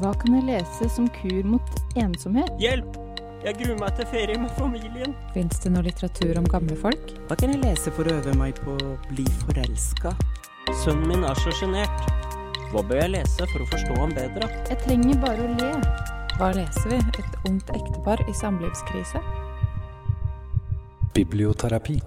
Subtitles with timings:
[0.00, 2.48] Hva kan jeg lese som kur mot ensomhet?
[2.62, 2.94] Hjelp!
[3.44, 5.12] Jeg gruer meg til ferie med familien.
[5.34, 7.10] Fins det noe litteratur om gamle folk?
[7.28, 10.14] Hva kan jeg lese for å øve meg på å bli forelska?
[10.80, 12.08] Sønnen min er så sjenert.
[12.70, 14.48] Hva bør jeg lese for å forstå ham bedre?
[14.70, 15.68] Jeg trenger bare å le.
[16.38, 17.02] Hva leser vi?
[17.20, 19.20] Et ungt ektepar i samlivskrise?
[21.12, 21.98] Biblioterapi.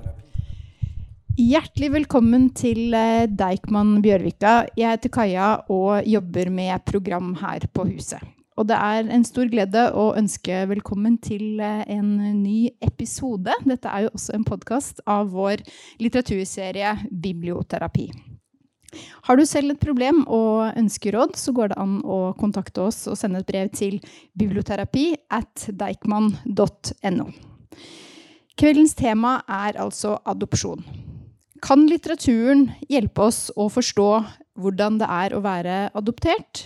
[1.43, 4.69] Hjertelig velkommen til eh, Deichman Bjørvika.
[4.77, 8.21] Jeg heter Kaja og jobber med program her på huset.
[8.55, 13.57] Og det er en stor glede å ønske velkommen til eh, en ny episode.
[13.67, 15.65] Dette er jo også en podkast av vår
[16.05, 18.07] litteraturserie Biblioterapi.
[19.27, 23.03] Har du selv et problem og ønsker råd, så går det an å kontakte oss
[23.09, 23.97] og sende et brev til
[24.39, 27.31] biblioterapi at deichman.no.
[28.53, 31.02] Kveldens tema er altså adopsjon.
[31.63, 34.07] Kan litteraturen hjelpe oss å forstå
[34.59, 36.65] hvordan det er å være adoptert?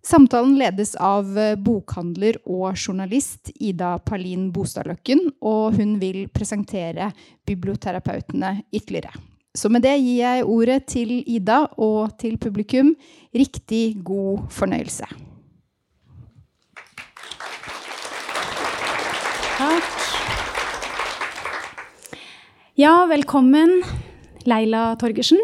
[0.00, 7.10] Samtalen ledes av eh, bokhandler og journalist Ida Palin Bostadløkken, og hun vil presentere
[7.44, 9.12] biblioterapeutene ytterligere.
[9.52, 12.94] Så med det gir jeg ordet til Ida og til publikum.
[13.36, 15.10] Riktig god fornøyelse.
[19.58, 19.98] Takk.
[22.78, 23.80] Ja, velkommen,
[24.48, 25.40] Leila Torgersen.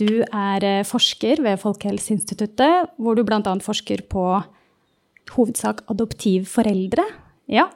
[0.00, 3.40] Du er eh, forsker ved Folkehelseinstituttet, hvor du bl.a.
[3.62, 4.24] forsker på
[5.36, 7.04] hovedsak adoptivforeldre.
[7.50, 7.68] Ja.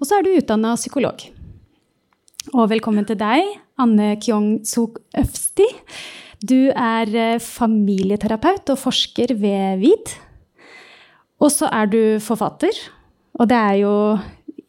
[0.00, 1.26] Og så er du utdanna psykolog.
[2.56, 5.68] Og velkommen til deg, Anne Kyong-suk Øfsti.
[6.42, 10.16] Du er eh, familieterapeut og forsker ved VID.
[11.42, 12.74] Og så er du forfatter.
[13.38, 13.94] Og det er jo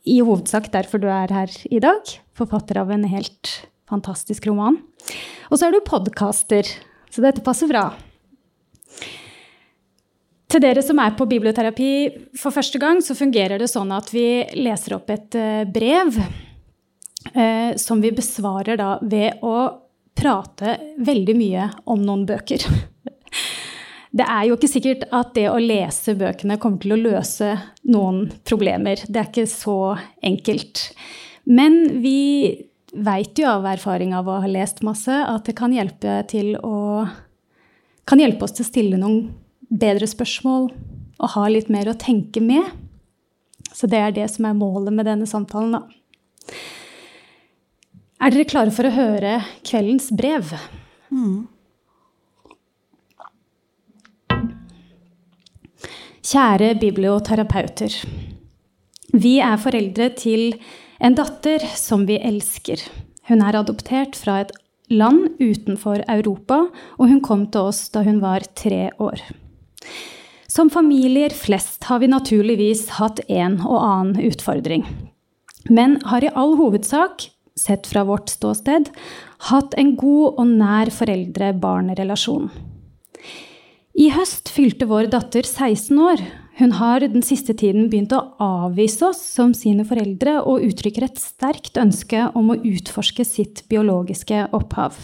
[0.03, 2.17] i hovedsak derfor du er her i dag.
[2.35, 3.51] Forfatter av en helt
[3.93, 4.81] fantastisk roman.
[5.49, 6.67] Og så er du podkaster,
[7.13, 7.91] så dette passer bra.
[10.53, 11.91] Til dere som er på biblioterapi
[12.37, 16.19] for første gang, så fungerer det sånn at vi leser opp et eh, brev
[17.33, 19.55] eh, som vi besvarer da ved å
[20.13, 22.67] prate veldig mye om noen bøker.
[24.13, 27.47] Det er jo ikke sikkert at det å lese bøkene kommer til å løse
[27.89, 29.01] noen problemer.
[29.09, 30.83] Det er ikke så enkelt.
[31.49, 32.19] Men vi
[32.93, 36.21] veit jo av erfaring av å ha lest masse, at det kan hjelpe,
[36.61, 37.05] å,
[38.05, 39.33] kan hjelpe oss til å stille noen
[39.73, 40.69] bedre spørsmål
[41.23, 42.67] og ha litt mer å tenke med.
[43.73, 45.81] Så det er det som er målet med denne samtalen, da.
[48.23, 50.53] Er dere klare for å høre kveldens brev?
[51.11, 51.49] Mm.
[56.23, 57.97] Kjære biblioterapeuter.
[59.11, 60.55] Vi er foreldre til
[61.03, 62.79] en datter som vi elsker.
[63.27, 64.53] Hun er adoptert fra et
[64.91, 66.65] land utenfor Europa,
[66.99, 69.19] og hun kom til oss da hun var tre år.
[70.47, 74.85] Som familier flest har vi naturligvis hatt en og annen utfordring.
[75.71, 78.89] Men har i all hovedsak, sett fra vårt ståsted,
[79.49, 82.47] hatt en god og nær foreldre-barn-relasjon.
[83.93, 86.23] I høst fylte vår datter 16 år,
[86.59, 91.21] hun har den siste tiden begynt å avvise oss som sine foreldre og uttrykker et
[91.21, 94.99] sterkt ønske om å utforske sitt biologiske opphav.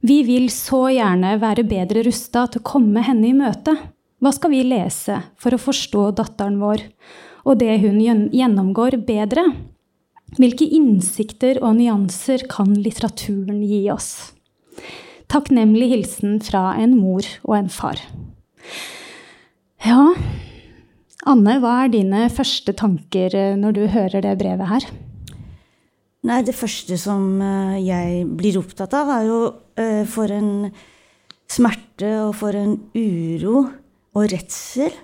[0.00, 3.76] Vi vil så gjerne være bedre rusta til å komme henne i møte.
[4.22, 6.86] Hva skal vi lese for å forstå datteren vår
[7.42, 9.44] og det hun gjennomgår, bedre?
[10.38, 14.32] Hvilke innsikter og nyanser kan litteraturen gi oss?
[15.28, 18.00] Takknemlig hilsen fra en mor og en far.
[19.82, 20.12] Ja,
[21.26, 24.84] Anne, hva er dine første tanker eh, når du hører det brevet her?
[26.22, 29.38] Nei, det første som eh, jeg blir opptatt av, er jo
[29.74, 30.70] eh, for en
[31.50, 33.64] smerte og for en uro
[34.14, 34.94] og redsel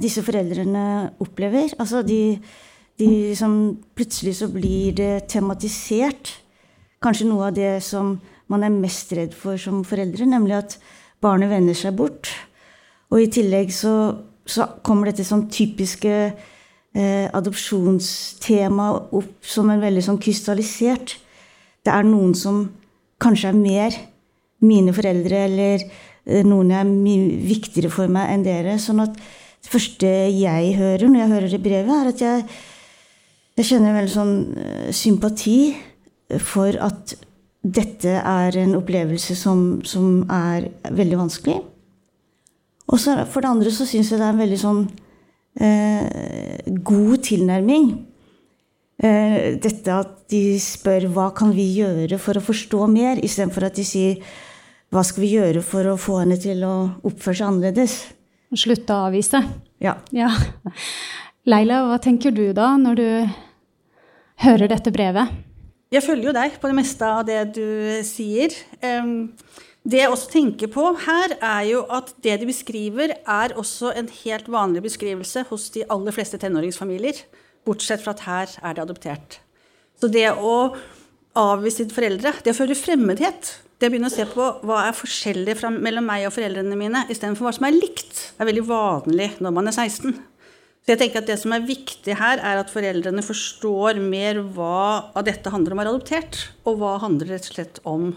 [0.00, 0.82] disse foreldrene
[1.20, 1.74] opplever.
[1.76, 2.38] Altså de,
[2.96, 3.52] de som
[3.98, 6.30] Plutselig så blir det tematisert.
[7.04, 8.14] Kanskje noe av det som
[8.48, 10.78] man er mest redd for som foreldre, nemlig at
[11.20, 12.32] barnet vender seg bort.
[13.08, 13.94] Og i tillegg så,
[14.44, 21.16] så kommer dette sånn typiske eh, adopsjonstema opp som en veldig sånn krystallisert.
[21.84, 22.66] Det er noen som
[23.22, 23.98] kanskje er mer
[24.64, 28.76] mine foreldre, eller eh, noen er mye viktigere for meg enn dere.
[28.82, 32.44] Sånn at det første jeg hører når jeg hører det brevet, er at jeg,
[33.58, 35.58] jeg kjenner veldig sånn eh, sympati
[36.44, 37.16] for at
[37.64, 41.58] dette er en opplevelse som, som er veldig vanskelig.
[42.88, 44.82] Og så for det andre så syns jeg det er en veldig sånn
[45.60, 47.88] eh, god tilnærming.
[48.98, 53.76] Eh, dette at de spør hva kan vi gjøre for å forstå mer, istedenfor at
[53.78, 54.22] de sier
[54.90, 56.74] hva skal vi gjøre for å få henne til å
[57.06, 57.98] oppføre seg annerledes.
[58.56, 59.42] Slutte å avvise.
[59.84, 59.98] Ja.
[60.16, 60.30] Ja.
[61.48, 63.08] Leila, hva tenker du da når du
[64.44, 65.36] hører dette brevet?
[65.92, 67.68] Jeg følger jo deg på det meste av det du
[68.04, 68.52] sier.
[68.84, 69.30] Em,
[69.88, 74.08] Det jeg også tenker på her, er jo at det de beskriver, er også en
[74.20, 77.22] helt vanlig beskrivelse hos de aller fleste tenåringsfamilier.
[77.64, 79.38] Bortsett fra at her er det adoptert.
[79.96, 80.74] Så det å
[81.38, 84.96] avvise sine foreldre, det å føle fremmedhet, det å begynne å se på hva er
[84.98, 89.30] forskjellig fra, mellom meg og foreldrene mine, istedenfor hva som er likt, er veldig vanlig
[89.40, 90.18] når man er 16.
[90.84, 95.14] Så jeg tenker at Det som er viktig her, er at foreldrene forstår mer hva
[95.16, 98.12] av dette handler om å være adoptert, og hva handler rett og slett om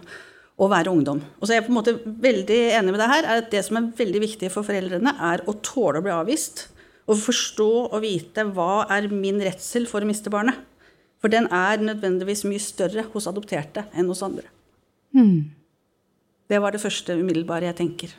[0.60, 1.22] å være ungdom.
[1.40, 3.64] Og så er jeg på en måte veldig enig med deg her, er at Det
[3.66, 6.68] som er veldig viktig for foreldrene, er å tåle å bli avvist.
[7.10, 10.60] Og forstå og vite hva er min redsel for å miste barnet.
[11.22, 14.48] For den er nødvendigvis mye større hos adopterte enn hos andre.
[16.50, 18.16] Det var det første umiddelbare jeg tenker.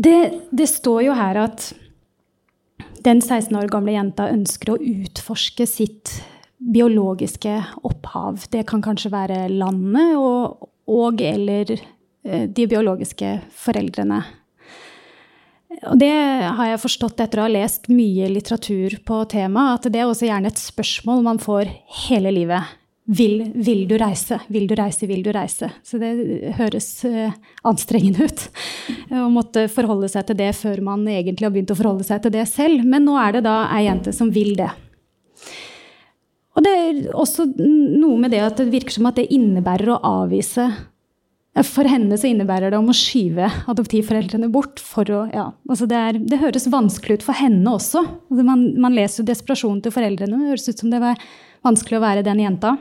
[0.00, 0.18] Det,
[0.50, 1.70] det står jo her at
[3.04, 6.18] den 16 år gamle jenta ønsker å utforske sitt
[6.60, 8.44] biologiske opphav.
[8.52, 14.20] Det kan kanskje være landet og, og eller eh, de biologiske foreldrene.
[15.86, 20.02] Og det har jeg forstått etter å ha lest mye litteratur på temaet, at det
[20.02, 21.70] er også gjerne et spørsmål man får
[22.08, 22.76] hele livet.
[23.10, 24.36] Vil, vil du reise?
[24.52, 25.06] Vil du reise?
[25.10, 25.70] Vil du reise?
[25.82, 26.12] Så det
[26.58, 27.32] høres eh,
[27.66, 28.44] anstrengende ut
[29.18, 32.34] å måtte forholde seg til det før man egentlig har begynt å forholde seg til
[32.36, 32.84] det selv.
[32.86, 34.68] Men nå er det da ei jente som vil det.
[36.56, 40.00] Og det er også noe med det at det virker som at det innebærer å
[40.06, 40.66] avvise
[41.66, 44.80] For henne så innebærer det om å skyve adoptivforeldrene bort.
[44.80, 48.02] for å, ja, altså det, er, det høres vanskelig ut for henne også.
[48.30, 50.38] Altså man, man leser jo desperasjonen til foreldrene.
[50.38, 51.20] Det høres ut som det var
[51.66, 52.76] vanskelig å være den jenta.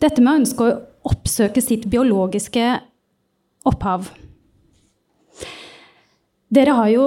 [0.00, 0.78] Dette med å ønske å
[1.10, 2.64] oppsøke sitt biologiske
[3.68, 4.10] opphav.
[6.50, 7.04] Dere har jo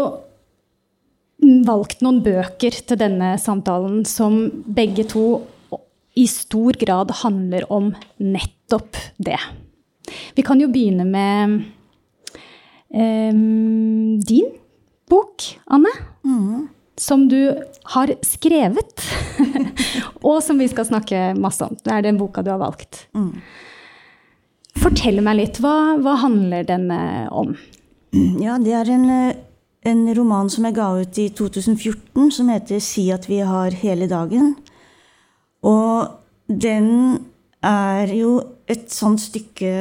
[1.68, 5.26] valgt noen bøker til denne samtalen som begge to
[6.20, 7.92] i stor grad handler om
[8.22, 9.40] nettopp det.
[10.38, 11.56] Vi kan jo begynne med
[12.94, 14.52] eh, din
[15.10, 15.94] bok, Anne.
[16.98, 17.50] Som du
[17.96, 19.06] har skrevet,
[20.28, 21.74] og som vi skal snakke masse om.
[21.82, 23.08] Det er den boka du har valgt.
[24.78, 25.58] Fortell meg litt.
[25.64, 26.92] Hva, hva handler den
[27.34, 27.56] om?
[28.14, 29.42] Ja, det er en, eh,
[29.86, 34.08] en roman som jeg ga ut i 2014, som heter 'Si at vi har hele
[34.08, 34.56] dagen'.
[35.64, 36.08] Og
[36.48, 37.20] den
[37.64, 39.72] er jo et sånt stykke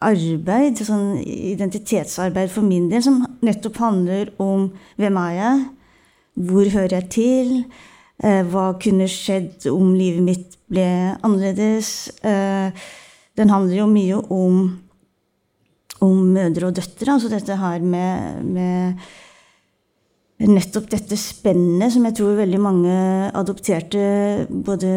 [0.00, 4.70] arbeid, sånn identitetsarbeid for min del, som nettopp handler om
[5.00, 5.64] hvem er jeg,
[6.34, 7.64] hvor hører jeg til,
[8.22, 12.10] eh, hva kunne skjedd om livet mitt ble annerledes.
[12.24, 12.70] Eh,
[13.36, 14.78] den handler jo mye om
[16.02, 17.14] om mødre og døtre.
[17.14, 18.94] Altså dette her med, med
[20.50, 22.94] nettopp dette spennet som jeg tror veldig mange
[23.38, 24.02] adopterte,
[24.50, 24.90] både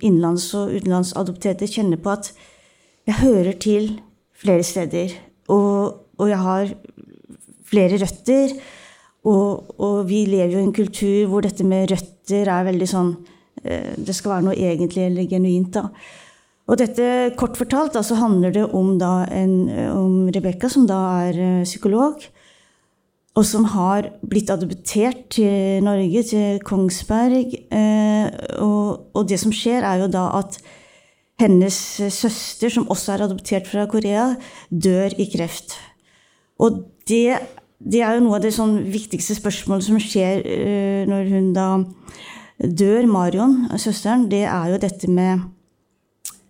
[0.00, 2.32] innenlands- og utenlandsadopterte, kjenner på at
[3.06, 3.92] jeg hører til
[4.36, 5.14] flere steder.
[5.52, 6.72] Og, og jeg har
[7.66, 8.56] flere røtter.
[9.26, 13.08] Og, og, vi lever jo i en kultur hvor dette med røtter er veldig sånn
[13.64, 15.72] eh, Det skal være noe egentlig eller genuint.
[15.74, 15.88] da.
[16.66, 17.04] Og dette,
[17.38, 19.20] kort fortalt, da, så handler det om, da
[19.94, 22.24] om Rebekka, som da er eh, psykolog,
[23.36, 27.54] og som har blitt adoptert til Norge, til Kongsberg.
[27.70, 28.26] Eh,
[28.64, 30.58] og, og, det som skjer, er jo da at
[31.38, 31.76] hennes
[32.10, 34.32] søster, som også er adoptert fra Korea,
[34.70, 35.76] dør i kreft.
[36.58, 37.36] Og det,
[37.78, 41.68] det er jo noe av det sånn viktigste spørsmålet som skjer eh, når hun da
[42.56, 45.44] dør, Marion, søsteren, det er jo dette med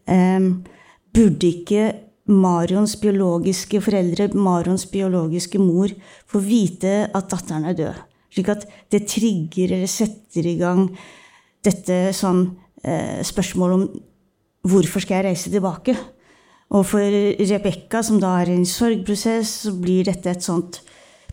[0.06, 1.86] burde ikke
[2.26, 5.92] Marions biologiske foreldre, Marions biologiske mor,
[6.26, 8.02] få vite at datteren er død?
[8.34, 10.88] Slik at det trigger eller setter i gang
[11.64, 12.42] dette sånn
[12.82, 13.86] eh, spørsmålet om
[14.66, 15.94] hvorfor skal jeg reise tilbake?
[16.74, 20.80] Og for Rebekka, som da er i en sorgprosess, så blir dette et sånt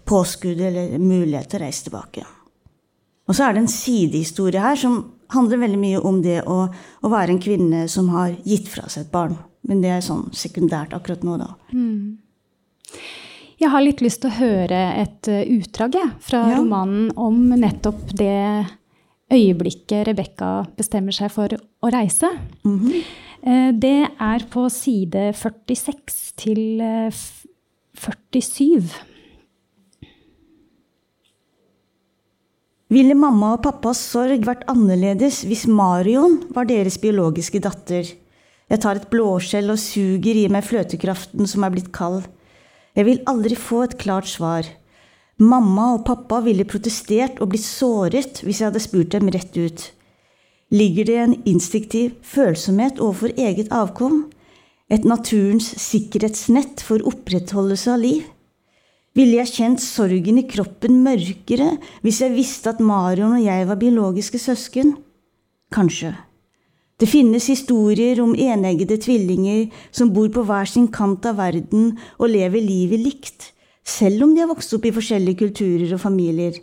[0.05, 2.25] påskudd eller mulighet til å reise tilbake.
[3.27, 4.99] Og så er det en sidehistorie her som
[5.33, 9.07] handler veldig mye om det å, å, være en kvinne som har gitt fra seg
[9.07, 9.35] et barn.
[9.67, 11.53] Men det er sånn sekundært akkurat nå, da.
[11.71, 12.19] Mm.
[13.61, 16.57] Jeg har litt lyst til å høre et uh, utdrag fra ja.
[16.59, 18.65] romanen om nettopp det
[19.33, 22.29] øyeblikket Rebekka bestemmer seg for å reise.
[22.65, 23.79] Mm -hmm.
[23.79, 27.13] det er på side 46 til uh, eh,
[27.95, 29.12] 47.
[32.93, 38.05] Ville mamma og pappas sorg vært annerledes hvis Marion var deres biologiske datter?
[38.69, 42.27] Jeg tar et blåskjell og suger i meg fløtekraften som er blitt kald.
[42.93, 44.67] Jeg vil aldri få et klart svar.
[45.41, 49.87] Mamma og pappa ville protestert og blitt såret hvis jeg hadde spurt dem rett ut.
[50.73, 54.27] Ligger det en instinktiv følsomhet overfor eget avkom?
[54.93, 58.29] Et naturens sikkerhetsnett for opprettholdelse av liv?
[59.13, 63.77] Ville jeg kjent sorgen i kroppen mørkere hvis jeg visste at Marion og jeg var
[63.77, 64.95] biologiske søsken?
[65.73, 66.15] Kanskje.
[66.97, 72.31] Det finnes historier om eneggede tvillinger som bor på hver sin kant av verden og
[72.31, 73.51] lever livet likt,
[73.85, 76.57] selv om de har vokst opp i forskjellige kulturer og familier.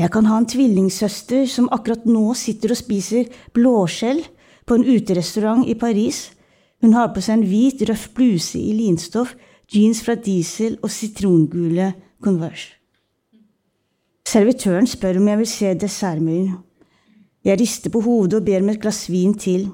[0.00, 4.22] Jeg kan ha en tvillingsøster som akkurat nå sitter og spiser blåskjell
[4.66, 6.30] på en uterestaurant i Paris.
[6.80, 9.36] Hun har på seg en hvit, røff bluse i linstoff,
[9.70, 12.76] jeans fra Diesel og sitrongule Converse.
[14.26, 16.58] Servitøren spør om jeg vil se dessertmenyen.
[17.46, 19.70] Jeg rister på hodet og ber om et glass vin til.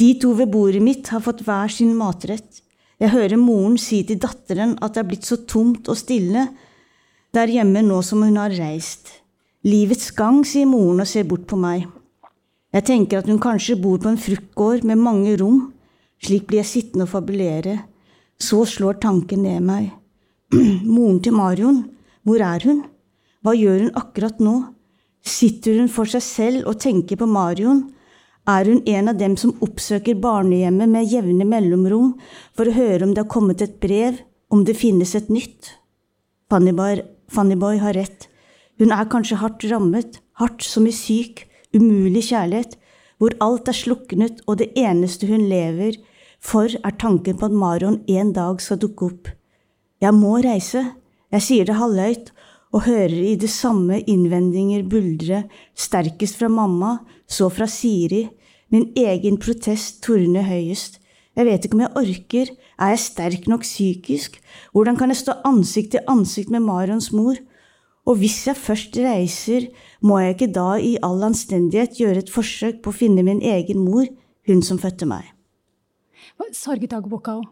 [0.00, 2.62] De to ved bordet mitt har fått hver sin matrett.
[3.00, 6.46] Jeg hører moren si til datteren at det er blitt så tomt og stille
[7.34, 9.10] der hjemme nå som hun har reist.
[9.66, 11.84] Livets gang, sier moren og ser bort på meg.
[12.72, 15.72] Jeg tenker at hun kanskje bor på en fruktgård med mange rom.
[16.22, 17.80] Slik blir jeg sittende og fabulere.
[18.40, 19.90] Så slår tanken ned meg.
[20.94, 21.82] Moren til Marion,
[22.26, 22.84] hvor er hun?
[23.44, 24.54] Hva gjør hun akkurat nå?
[25.20, 27.84] Sitter hun for seg selv og tenker på Marion?
[28.48, 32.14] Er hun en av dem som oppsøker barnehjemmet med jevne mellomrom
[32.56, 34.16] for å høre om det har kommet et brev,
[34.50, 35.76] om det finnes et nytt?
[36.50, 38.26] Fannyboy, har rett.
[38.80, 41.44] Hun er kanskje hardt rammet, hardt som i syk,
[41.76, 42.74] umulig kjærlighet,
[43.20, 46.00] hvor alt er sluknet og det eneste hun lever
[46.40, 49.30] for, er tanken på at Marion en dag skal dukke opp.
[50.00, 50.82] Jeg må reise,
[51.30, 52.32] jeg sier det halvhøyt,
[52.70, 55.44] og hører i det samme innvendinger buldre,
[55.74, 58.28] sterkest fra mamma, så fra Siri,
[58.70, 61.00] min egen protest tordner høyest.
[61.34, 64.38] Jeg vet ikke om jeg orker, er jeg sterk nok psykisk,
[64.72, 67.38] hvordan kan jeg stå ansikt til ansikt med Marions mor?
[68.06, 69.68] Og hvis jeg først reiser,
[70.00, 73.82] må jeg ikke da i all anstendighet gjøre et forsøk på å finne min egen
[73.82, 74.08] mor,
[74.48, 75.26] hun som fødte meg?
[76.56, 77.44] Sorgdagboka òg.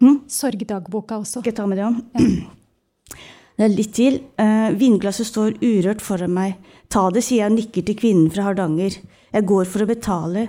[0.00, 0.22] Mm?
[0.30, 1.40] Sorgdagboka også.
[1.40, 2.00] Skal jeg ta med det om?
[3.60, 4.14] Det er litt til.
[4.40, 6.54] Uh, vinglasset står urørt foran meg.
[6.88, 8.94] Ta det, sier jeg og nikker til kvinnen fra Hardanger.
[9.34, 10.46] Jeg går for å betale.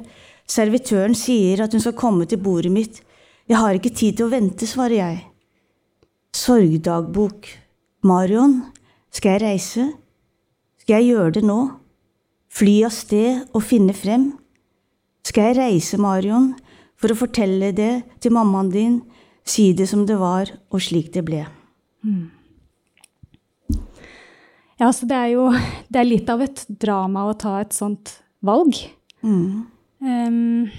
[0.48, 3.02] Servitøren sier at hun skal komme til bordet mitt.
[3.52, 5.20] Jeg har ikke tid til å vente, svarer jeg.
[6.40, 7.52] Sorgdagbok.
[8.08, 8.62] Marion,
[9.12, 9.90] skal jeg reise?
[10.80, 11.60] Skal jeg gjøre det nå?
[12.52, 14.30] Fly av sted og finne frem?
[15.28, 16.54] Skal jeg reise, Marion,
[17.02, 19.02] for å fortelle det til mammaen din,
[19.48, 21.44] si det som det var, og slik det ble?
[22.06, 22.30] Mm.
[24.82, 25.50] Ja, så det er jo
[25.94, 28.78] det er litt av et drama å ta et sånt valg.
[29.22, 29.68] Mm.
[30.02, 30.70] Um,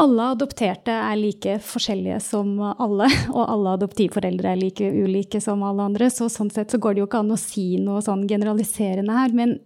[0.00, 5.88] alle adopterte er like forskjellige som alle, og alle adoptivforeldre er like ulike som alle
[5.88, 6.10] andre.
[6.12, 9.32] Så sånn sett så går det jo ikke an å si noe sånn generaliserende her.
[9.36, 9.56] Men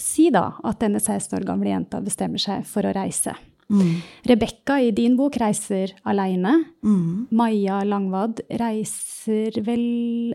[0.00, 3.36] si da at denne 16 år gamle jenta bestemmer seg for å reise.
[3.70, 4.00] Mm.
[4.26, 6.56] Rebekka i din bok reiser aleine.
[6.82, 7.28] Mm.
[7.30, 9.84] Maja Langvad reiser vel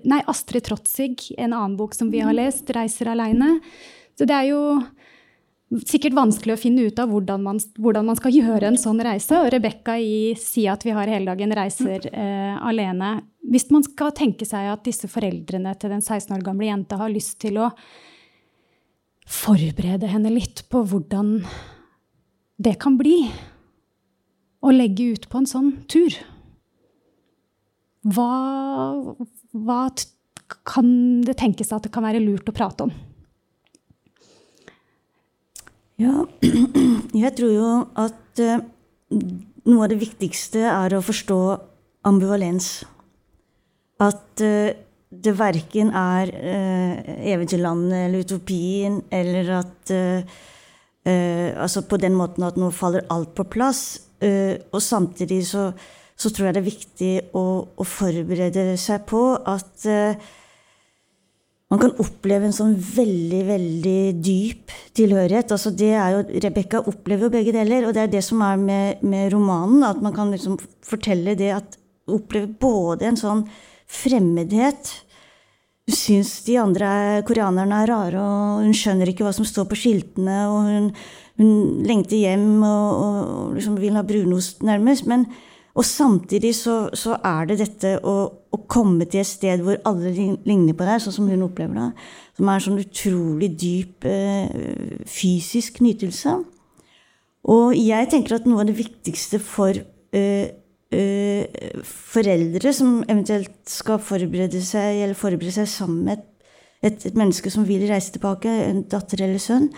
[0.07, 3.57] Nei, Astrid Trotzig, en annen bok som vi har lest, reiser aleine.
[4.15, 4.61] Så det er jo
[5.83, 9.35] sikkert vanskelig å finne ut av hvordan man, hvordan man skal gjøre en sånn reise.
[9.41, 13.17] Og Rebekka i Si at vi har hele dagen reiser eh, alene.
[13.45, 17.11] Hvis man skal tenke seg at disse foreldrene til den 16 år gamle jenta har
[17.11, 17.71] lyst til å
[19.25, 21.39] forberede henne litt på hvordan
[22.61, 23.25] det kan bli
[24.65, 26.13] å legge ut på en sånn tur.
[28.05, 28.29] Hva,
[29.51, 29.81] hva
[30.67, 30.87] kan
[31.25, 32.93] det tenkes at det kan være lurt å prate om?
[36.01, 36.25] Ja,
[37.23, 38.59] jeg tror jo at uh,
[39.65, 41.39] noe av det viktigste er å forstå
[42.05, 42.83] ambivalens.
[44.03, 44.75] At uh,
[45.23, 50.41] det verken er uh, eventyrlandet eller utopien, eller at uh,
[51.05, 53.83] Uh, altså på den måten at nå faller alt på plass.
[54.23, 55.67] Uh, og samtidig så,
[56.17, 57.43] så, tror jeg det er viktig å,
[57.77, 60.17] å forberede seg på at uh,
[61.69, 65.53] man kan oppleve en sånn veldig, veldig dyp tilhørighet.
[65.53, 68.57] Altså det er jo, Rebekka opplever jo begge deler, og det er det som er
[68.61, 69.85] med, med romanen.
[69.85, 73.39] At man kan liksom fortelle det at Oppleve både en sånn
[73.89, 74.91] fremmedhet
[75.85, 79.77] hun syns de andre koreanerne er rare, og hun skjønner ikke hva som står på
[79.77, 80.37] skiltene.
[80.49, 80.87] Og hun,
[81.37, 81.51] hun
[81.85, 85.05] lengter hjem og, og liksom vil ha brunost, nærmest.
[85.11, 85.27] Men,
[85.77, 88.15] og samtidig så, så, er det dette å,
[88.49, 92.09] å, komme til et sted hvor alle ligner på deg, sånn som hun opplever det.
[92.39, 96.39] Som er en sånn utrolig dyp eh, fysisk nytelse.
[97.53, 100.45] Og jeg tenker at noe av det viktigste for øh,
[101.85, 106.21] foreldre som eventuelt skal forberede seg, eller forberede seg sammen med
[106.85, 109.69] et, et menneske som vil reise tilbake, en datter eller sønn,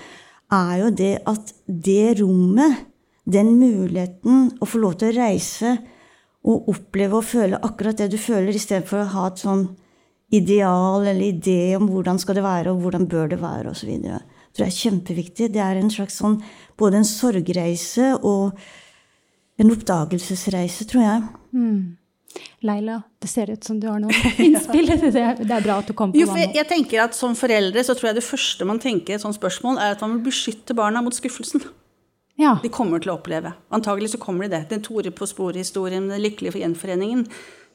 [0.54, 2.86] er jo det at det rommet,
[3.28, 5.74] den muligheten å få lov til å reise
[6.48, 9.66] og oppleve og føle akkurat det du føler, istedenfor å ha et sånn
[10.32, 13.92] ideal eller idé om hvordan skal det være, og hvordan bør det være, osv.
[14.04, 14.20] Det
[14.56, 15.50] tror jeg er kjempeviktig.
[15.56, 16.40] Det er en slags sånn
[16.80, 18.56] både en sorgreise og
[19.58, 21.24] en oppdagelsesreise, tror jeg.
[21.54, 21.98] Mm.
[22.66, 24.14] Leila, det ser ut som du har noen
[24.46, 24.90] innspill.
[24.90, 27.34] Det er, det er bra at du kom på jo, jeg, jeg tenker at Som
[27.38, 30.28] foreldre så tror jeg det første man tenker et sånt spørsmål, er at man vil
[30.30, 31.66] beskytte barna mot skuffelsen.
[32.38, 32.54] Ja.
[32.62, 33.56] De kommer til å oppleve.
[33.74, 34.68] Antagelig så kommer de det.
[34.70, 37.26] Den Tore på sporet-historien, Den lykkelige for gjenforeningen,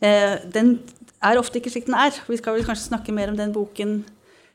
[0.07, 0.77] eh, den
[1.23, 2.15] er ofte ikke slik den er.
[2.29, 4.05] Vi skal vel kanskje snakke mer om den boken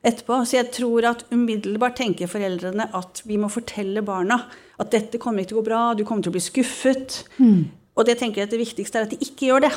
[0.08, 0.40] etterpå.
[0.48, 4.46] Så jeg tror at umiddelbart tenker foreldrene at vi må fortelle barna
[4.78, 7.24] at dette kommer ikke til å gå bra, du kommer til å bli skuffet.
[7.42, 7.68] Mm.
[7.98, 9.74] Og det tenker jeg at det viktigste er at de ikke gjør det.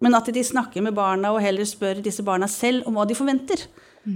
[0.00, 3.16] Men at de snakker med barna og heller spør disse barna selv om hva de
[3.18, 3.66] forventer.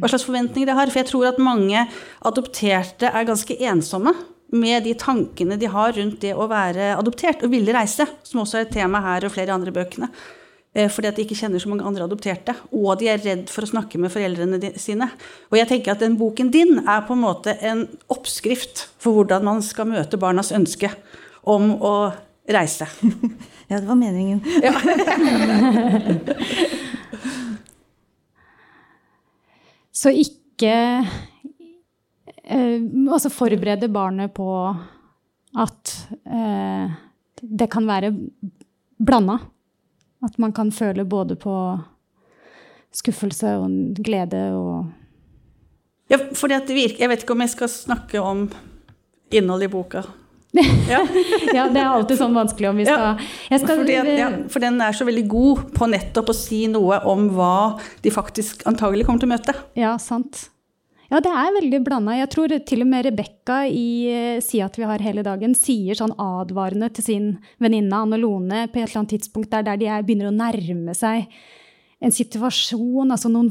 [0.00, 0.88] Hva slags forventninger de har.
[0.88, 1.82] For jeg tror at mange
[2.24, 4.14] adopterte er ganske ensomme
[4.54, 8.60] med de tankene de har rundt det å være adoptert og ville reise, som også
[8.60, 10.08] er et tema her og flere andre bøkene.
[10.74, 12.54] Eh, fordi at de ikke kjenner så mange andre adopterte.
[12.74, 15.06] Og de er redd for å snakke med foreldrene sine.
[15.52, 19.46] Og jeg tenker at den boken din er på en måte en oppskrift for hvordan
[19.46, 20.90] man skal møte barnas ønske
[21.46, 22.12] om å
[22.50, 22.86] reise.
[23.64, 24.44] Ja, det var meningen.
[24.60, 24.76] Ja.
[30.04, 30.74] Så ikke
[32.44, 34.76] eh, Altså forberede barnet på
[35.56, 35.94] at
[36.28, 36.92] eh,
[37.40, 38.12] det kan være
[39.00, 39.38] blanda.
[40.24, 41.54] At man kan føle både på
[42.94, 44.84] skuffelse og glede og
[46.12, 48.44] ja, for det virker, Jeg vet ikke om jeg skal snakke om
[49.32, 50.02] innholdet i boka.
[50.54, 51.00] Ja.
[51.56, 54.78] ja, det er alltid sånn vanskelig om vi skal, ja, skal fordi ja, For den
[54.84, 59.24] er så veldig god på nettopp å si noe om hva de faktisk antagelig kommer
[59.24, 59.56] til å møte.
[59.80, 60.46] Ja, sant.
[61.10, 62.14] Ja, det er veldig blanda.
[62.16, 65.98] Jeg tror til og med Rebekka i eh, Si at vi har hele dagen sier
[65.98, 67.26] sånn advarende til sin
[67.62, 70.96] venninne Anne Lone på et eller annet tidspunkt der, der de er, begynner å nærme
[70.96, 71.28] seg
[72.04, 73.48] en situasjon, altså noen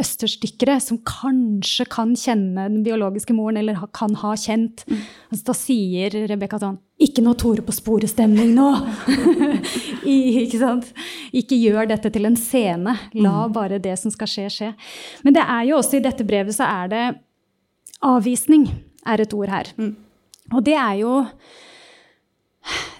[0.00, 4.86] østerstykkere som kanskje kan kjenne den biologiske moren, eller kan ha kjent.
[4.88, 5.02] Mm.
[5.28, 8.70] Altså, da sier Rebekka sånn Ikke noe Tore på sporet-stemning nå!
[10.44, 10.88] ikke sant?
[11.36, 12.96] Ikke gjør dette til en scene.
[13.18, 13.54] La mm.
[13.56, 14.72] bare det som skal skje, skje.
[15.26, 17.04] Men det er jo også i dette brevet så er det
[18.04, 18.66] Avvisning
[19.08, 19.70] er et ord her.
[19.80, 19.94] Mm.
[20.52, 21.12] Og det er jo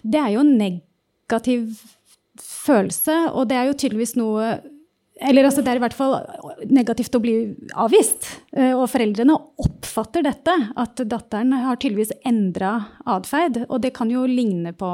[0.05, 1.69] Det er jo negativ
[2.41, 4.55] følelse, og det er jo tydeligvis noe
[5.25, 6.15] eller altså, det er i hvert fall
[6.69, 7.35] negativt å bli
[7.81, 8.29] avvist.
[8.53, 12.77] Eh, og foreldrene oppfatter dette, at datteren har tydeligvis endra
[13.09, 13.63] atferd.
[13.71, 14.91] Og det kan jo ligne på,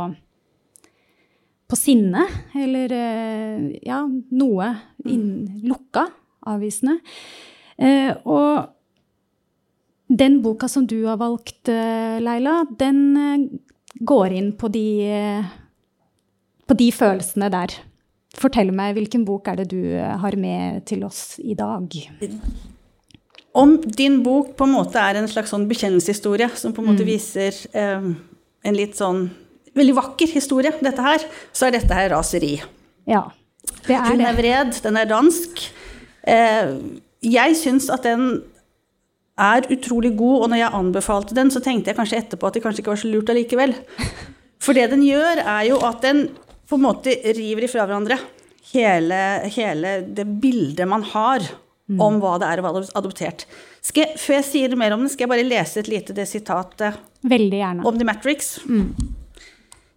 [1.67, 4.71] på sinne, eller eh, ja, noe
[5.11, 6.07] inn, lukka,
[6.53, 7.01] avvisende.
[7.81, 8.71] Eh, og
[10.11, 13.03] den boka som du har valgt, Leila, den
[14.07, 14.89] går inn på de,
[16.67, 17.77] på de følelsene der.
[18.41, 21.93] Fortell meg, hvilken bok er det du eh, har med til oss i dag?
[23.61, 27.05] Om din bok på en måte er en slags sånn bekjennelseshistorie som på en måte
[27.05, 27.11] mm.
[27.11, 28.07] viser eh,
[28.65, 29.27] en litt sånn
[29.77, 32.57] veldig vakker historie, dette her, så er dette her raseri.
[33.09, 33.29] Ja,
[33.87, 35.63] det er Hun er vred, den er dansk.
[36.27, 36.75] Eh,
[37.21, 38.43] jeg syns at den
[39.41, 42.65] er utrolig god, og når jeg anbefalte den, så tenkte jeg kanskje etterpå at det
[42.65, 43.75] kanskje ikke var så lurt allikevel.
[44.61, 46.27] For det den gjør, er jo at den
[46.71, 48.19] på en måte river ifra hverandre
[48.71, 49.19] hele,
[49.51, 52.01] hele det bildet man har mm.
[52.01, 53.47] om hva det er å være adoptert.
[53.97, 57.01] Jeg, før jeg sier mer om det, skal jeg bare lese et lite det sitatet
[57.27, 57.87] Veldig gjerne.
[57.89, 58.53] om The Matrix.
[58.69, 58.93] Mm.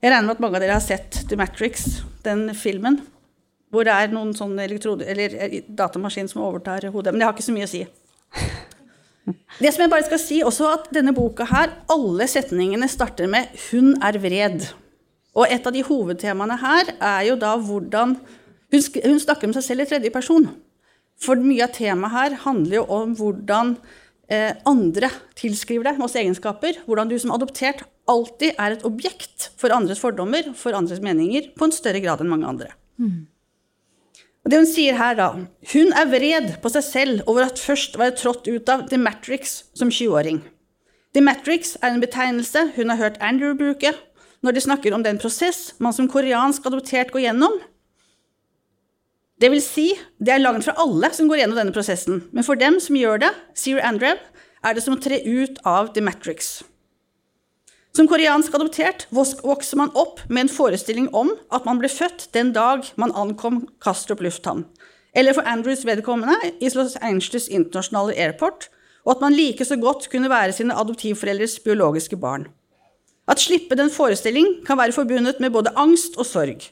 [0.03, 1.85] Jeg regner med at mange av dere har sett The Matrix,
[2.25, 3.03] den filmen.
[3.73, 7.13] Hvor det er noen sånn elektrode, eller datamaskin som overtar hodet.
[7.13, 7.85] Men det har ikke så mye å si.
[9.61, 13.47] Det som jeg bare skal si også at Denne boka her, alle setningene starter med
[13.55, 14.73] 'Hun er vred'.
[15.33, 18.17] Og et av de hovedtemaene her er jo da hvordan
[18.73, 20.47] Hun, hun snakker om seg selv i tredje person.
[21.21, 23.75] For mye av temaet her handler jo om hvordan
[24.33, 26.79] eh, andre tilskriver deg masse egenskaper.
[26.87, 31.69] Hvordan du som adoptert alltid er et objekt for andres fordommer, for andres meninger, på
[31.69, 32.73] en større grad enn mange andre.
[32.97, 33.27] Mm.
[34.43, 35.27] Og det Hun sier her da,
[35.71, 38.99] hun er vred på seg selv over at først var jeg trådt ut av The
[38.99, 40.41] Matrix som 20-åring.
[41.15, 43.93] The Matrix er en betegnelse hun har hørt Andrew bruke,
[44.43, 47.55] når de snakker om den prosess man som koreansk adoptert går gjennom.
[49.39, 49.87] Det vil si,
[50.23, 53.23] det er langt fra alle som går gjennom denne prosessen, men for dem som gjør
[53.25, 54.19] det, sier Andrew,
[54.63, 56.61] er det som å tre ut av The Matrix.
[57.93, 62.49] Som koreansk adoptert vokser man opp med en forestilling om at man ble født den
[62.55, 64.63] dag man ankom Kastrup lufthavn,
[65.13, 68.71] eller for Andrews vedkommende i Los Angeles internasjonale airport,
[69.05, 72.47] og at man like så godt kunne være sine adoptivforeldres biologiske barn.
[73.27, 76.65] At slippe den forestilling kan være forbundet med både angst og sorg.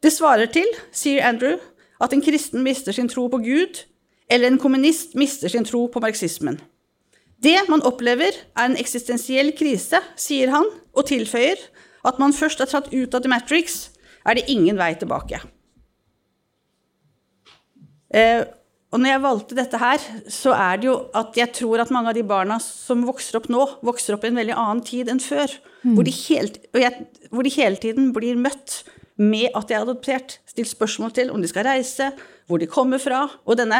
[0.00, 1.58] Det svarer til, sier Andrew,
[2.00, 3.82] at en kristen mister sin tro på Gud,
[4.30, 6.60] eller en kommunist mister sin tro på marxismen.
[7.42, 11.60] Det man opplever, er en eksistensiell krise, sier han, og tilføyer
[12.04, 13.90] at man først er tatt ut av The Matrix,
[14.24, 15.40] er det ingen vei tilbake.
[18.14, 18.44] Eh,
[18.90, 22.10] og når jeg valgte dette her, så er det jo at jeg tror at mange
[22.10, 25.22] av de barna som vokser opp nå, vokser opp i en veldig annen tid enn
[25.22, 25.52] før.
[25.84, 25.92] Mm.
[25.94, 28.80] Hvor, de helt, jeg, hvor, de hele tiden blir møtt
[29.20, 30.40] med at de er adoptert.
[30.50, 32.08] Stilt spørsmål til om de skal reise,
[32.50, 33.28] hvor de kommer fra.
[33.46, 33.78] Og denne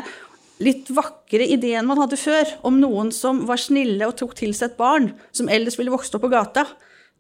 [0.63, 4.71] litt vakre ideen man hadde før om noen som var snille og tok til seg
[4.71, 6.69] et barn som ellers ville vokst opp på gata,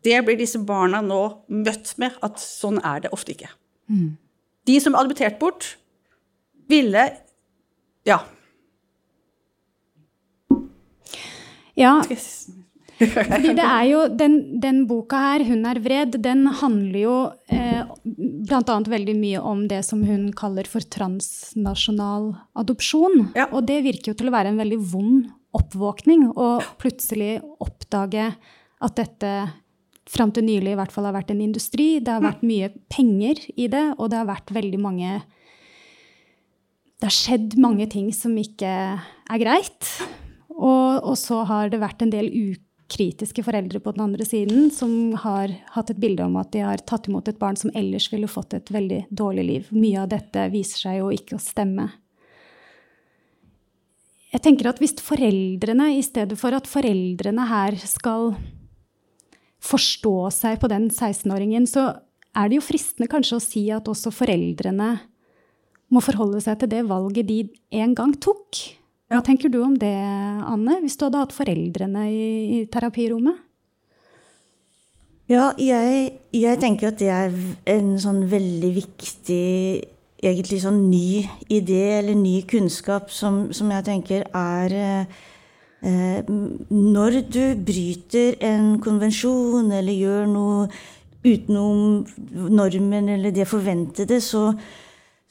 [0.06, 3.50] det blir disse barna nå møtt med at sånn er det ofte ikke.
[3.90, 4.14] Mm.
[4.68, 5.72] De som er adoptert bort,
[6.70, 7.08] ville
[8.10, 8.20] ja.
[11.78, 11.94] Ja.
[13.00, 17.16] Fordi det er jo, den, den, boka her, 'Hun er vred', den handler jo
[17.48, 18.76] eh, bl.a.
[18.92, 23.30] veldig mye om det som hun kaller for transnasjonal adopsjon.
[23.38, 23.48] Ja.
[23.54, 28.28] Og det virker jo til å være en veldig vond oppvåkning å plutselig oppdage
[28.80, 29.32] at dette
[30.10, 32.00] fram til nylig i hvert fall har vært en industri.
[32.02, 35.20] Det har vært mye penger i det, og det har vært veldig mange
[37.00, 39.88] det har skjedd mange ting som ikke er greit.
[40.52, 45.14] Og, og, så har det vært en del ukritiske foreldre på den andre siden som
[45.22, 48.28] har hatt et bilde om at de har tatt imot et barn som ellers ville
[48.28, 49.72] fått et veldig dårlig liv.
[49.72, 51.88] Mye av dette viser seg jo ikke å stemme.
[54.30, 58.34] Jeg tenker at hvis foreldrene, i stedet for at foreldrene her skal
[59.64, 61.88] forstå seg på den 16-åringen, så
[62.36, 64.98] er det jo fristende kanskje å si at også foreldrene
[65.90, 67.40] må forholde seg til det valget de
[67.82, 68.58] en gang tok.
[69.10, 73.46] Hva tenker du om det, Anne, hvis du hadde hatt foreldrene i, i terapirommet?
[75.30, 77.34] Ja, jeg, jeg, tenker at det er
[77.70, 79.42] en sånn veldig viktig
[80.20, 87.44] egentlig sånn ny idé eller ny kunnskap som, som jeg tenker er eh, Når du
[87.56, 90.66] bryter en konvensjon eller gjør noe
[91.22, 92.02] utenom
[92.50, 94.50] normen eller det forventede, så,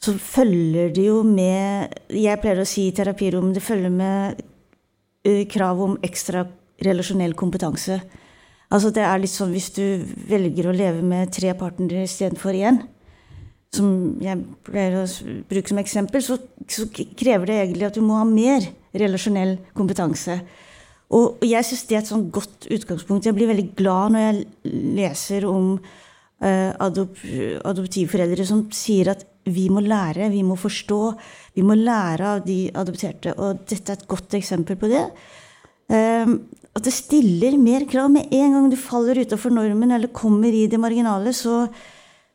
[0.00, 4.40] så følger det jo med Jeg pleier å si i terapirommet det følger med
[5.52, 6.46] krav om ekstra
[6.80, 7.98] relasjonell kompetanse.
[8.72, 9.84] Altså det er litt sånn hvis du
[10.30, 12.80] velger å leve med tre partnere istedenfor én,
[13.74, 15.04] som jeg pleier å
[15.50, 18.64] bruke som eksempel, så, så, krever det egentlig at du må ha mer
[18.96, 20.38] relasjonell kompetanse.
[21.14, 23.26] Og jeg syns det er et sånn godt utgangspunkt.
[23.26, 27.18] Jeg blir veldig glad når jeg leser om eh, adop
[27.66, 31.00] adoptivforeldre som sier at vi må lære, vi må forstå.
[31.56, 33.34] Vi må lære av de adopterte.
[33.36, 35.04] Og dette er et godt eksempel på det.
[35.90, 36.36] Um,
[36.76, 38.10] at det stiller mer krav.
[38.12, 41.64] Med en gang du faller utafor normen eller kommer i det marginale, så,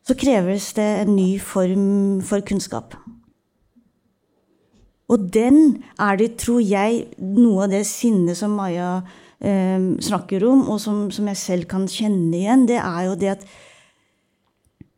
[0.04, 2.98] så, kreves det en ny form for kunnskap.
[5.08, 9.04] Og den er det, tror jeg, noe av det sinnet som Maja
[9.40, 12.66] eh, snakker om, og som, som jeg selv kan kjenne igjen.
[12.68, 13.46] Det er jo det at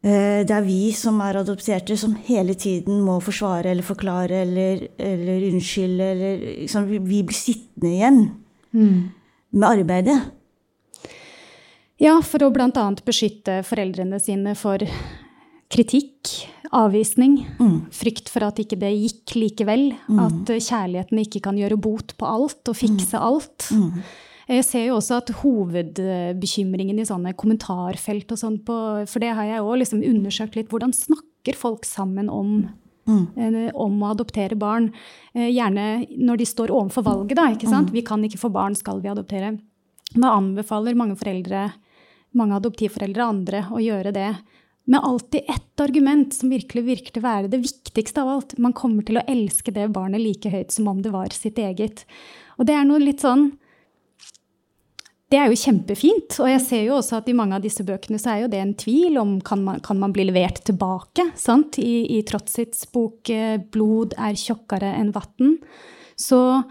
[0.08, 5.46] det er vi som er adopterte, som hele tiden må forsvare eller forklare eller, eller
[5.50, 6.10] unnskylde.
[6.16, 8.20] Eller, liksom, vi blir sittende igjen
[8.72, 8.98] mm.
[9.58, 10.18] med arbeidet.
[11.98, 12.70] Ja, for å bl.a.
[13.06, 14.84] beskytte foreldrene sine for
[15.74, 16.30] kritikk,
[16.76, 17.78] avvisning, mm.
[17.96, 19.90] frykt for at ikke det gikk likevel.
[20.08, 20.22] Mm.
[20.28, 23.24] At kjærligheten ikke kan gjøre bot på alt og fikse mm.
[23.24, 23.70] alt.
[24.48, 28.76] Jeg ser jo også at hovedbekymringen i sånne kommentarfelt og sånn på
[29.12, 30.70] For det har jeg òg liksom undersøkt litt.
[30.72, 32.70] Hvordan snakker folk sammen om
[33.08, 33.28] Mm.
[33.40, 34.92] Eh, om å adoptere barn.
[35.34, 37.48] Eh, gjerne når de står overfor valget, da.
[37.54, 37.90] ikke sant?
[37.90, 37.94] Mm.
[37.94, 39.54] Vi kan ikke få barn, skal vi adoptere?
[40.14, 41.72] Da anbefaler mange foreldre,
[42.36, 44.36] mange adoptivforeldre andre å gjøre det.
[44.88, 48.58] Med alltid ett argument som virkelig virker til å være det viktigste av alt.
[48.60, 52.06] Man kommer til å elske det barnet like høyt som om det var sitt eget.
[52.58, 53.52] Og det er noe litt sånn
[55.28, 56.38] det er jo kjempefint.
[56.40, 58.62] Og jeg ser jo også at i mange av disse bøkene så er jo det
[58.64, 61.32] en tvil om kan man, kan man bli levert tilbake.
[61.36, 61.80] sant?
[61.84, 65.58] I, i Trotsits bok eh, 'Blod er tjukkere enn vann',
[66.18, 66.64] så,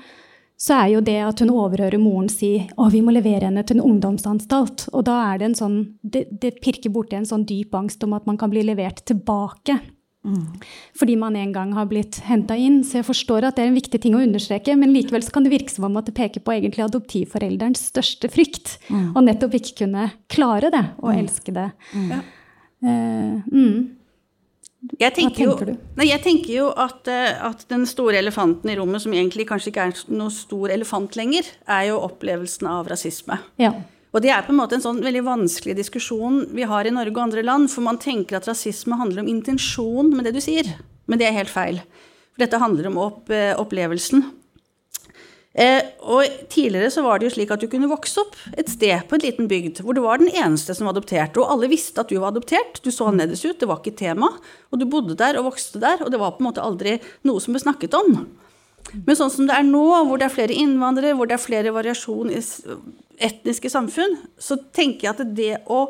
[0.56, 3.78] så, er jo det at hun overhører moren si å, vi må levere henne til
[3.78, 4.88] en ungdomsanstalt.
[4.96, 8.16] Og da er det en sånn Det, det pirker borti en sånn dyp angst om
[8.16, 9.80] at man kan bli levert tilbake.
[10.96, 12.82] Fordi man en gang har blitt henta inn.
[12.86, 15.46] Så jeg forstår at det er en viktig ting å understreke, men likevel så kan
[15.46, 18.76] det virke som om at det peker på egentlig adoptivforelderens største frykt.
[18.88, 19.12] Mm.
[19.16, 21.70] Å nettopp ikke kunne klare det, og elske det.
[22.10, 22.24] Ja.
[22.84, 23.78] Uh, mm.
[25.00, 25.86] Jeg tenker, tenker jo, du?
[25.98, 29.72] nei, jeg tenker jo at, eh, at den store elefanten i rommet, som egentlig kanskje
[29.72, 33.40] ikke er noe stor elefant lenger, er jo opplevelsen av rasisme.
[33.58, 33.72] Ja.
[34.16, 37.12] Og det er på en måte en sånn veldig vanskelig diskusjon vi har i Norge
[37.12, 40.70] og andre land, for man tenker at rasisme handler om intensjon med det du sier.
[41.04, 41.82] Men det er helt feil.
[42.32, 44.24] For dette handler om opp, eh, opplevelsen.
[45.56, 49.04] Eh, og tidligere så var det jo slik at du kunne vokse opp et sted
[49.08, 52.00] på en liten bygd hvor du var den eneste som var adoptert, og alle visste
[52.00, 52.80] at du var adoptert.
[52.84, 54.32] Du så annerledes ut, det var ikke tema.
[54.72, 56.98] Og du bodde der og vokste der, og det var på en måte aldri
[57.28, 58.22] noe som ble snakket om.
[58.96, 61.72] Men sånn som det er nå, hvor det er flere innvandrere, hvor det er flere
[61.74, 62.40] variasjon i
[63.22, 65.86] etniske samfunn, så tenker jeg at det å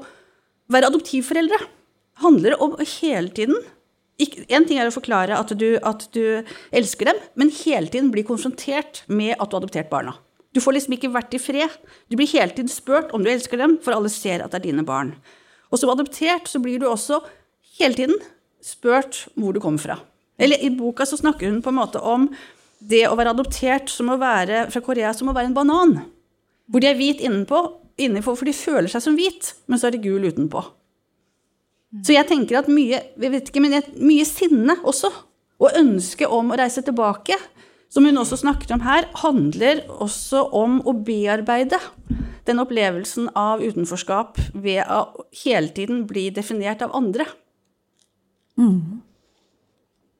[0.72, 1.58] være adoptivforeldre
[2.22, 3.56] handler om hele tiden
[4.16, 6.40] Én ting er å forklare at du, at du
[6.72, 10.14] elsker dem, men hele tiden bli konfrontert med at du har adoptert barna.
[10.56, 11.74] Du får liksom ikke vært i fred.
[12.08, 14.70] Du blir hele tiden spurt om du elsker dem, for alle ser at det er
[14.70, 15.12] dine barn.
[15.68, 17.20] Og som adoptert så blir du også
[17.76, 18.16] hele tiden
[18.64, 19.98] spurt hvor du kommer fra.
[20.40, 22.30] Eller i boka så snakker hun på en måte om
[22.80, 25.96] det å være adoptert som å være, fra Korea som å være en banan.
[26.66, 27.60] Hvor de er hvit innenpå,
[27.96, 30.62] innenfor, for de føler seg som hvit, men så er de gul utenpå.
[32.04, 35.12] Så jeg tenker at mye, ikke, mye sinne også,
[35.56, 37.38] og ønske om å reise tilbake,
[37.88, 41.78] som hun også snakket om her, handler også om å bearbeide
[42.46, 47.24] den opplevelsen av utenforskap ved å hele tiden bli definert av andre.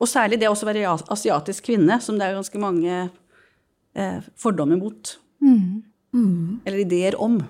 [0.00, 2.96] Og særlig det å også være asiatisk kvinne, som det er ganske mange
[3.96, 5.16] eh, fordommer mot.
[6.64, 7.40] Eller ideer om.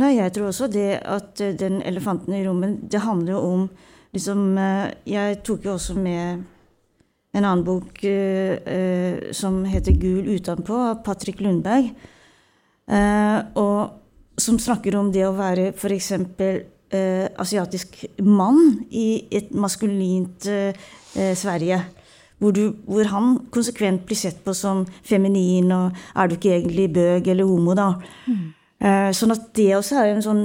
[0.00, 3.66] Nei, jeg tror også det at eh, den elefanten i rommet, det handler jo om
[4.16, 6.46] liksom eh, Jeg tok jo også med
[7.32, 11.92] en annen bok eh, eh, som heter 'Gul utenpå', av Patrick Lundberg.
[12.88, 14.00] Eh, og
[14.38, 16.12] som snakker om det å være f.eks.
[16.92, 20.74] Eh, asiatisk mann i et maskulint eh,
[21.36, 21.80] Sverige.
[22.42, 26.88] Hvor, du, hvor han konsekvent blir sett på som feminin, og er du ikke egentlig
[26.96, 27.94] bøg eller homo, da?
[28.26, 28.50] Mm.
[29.14, 30.40] sånn at det også er en sånn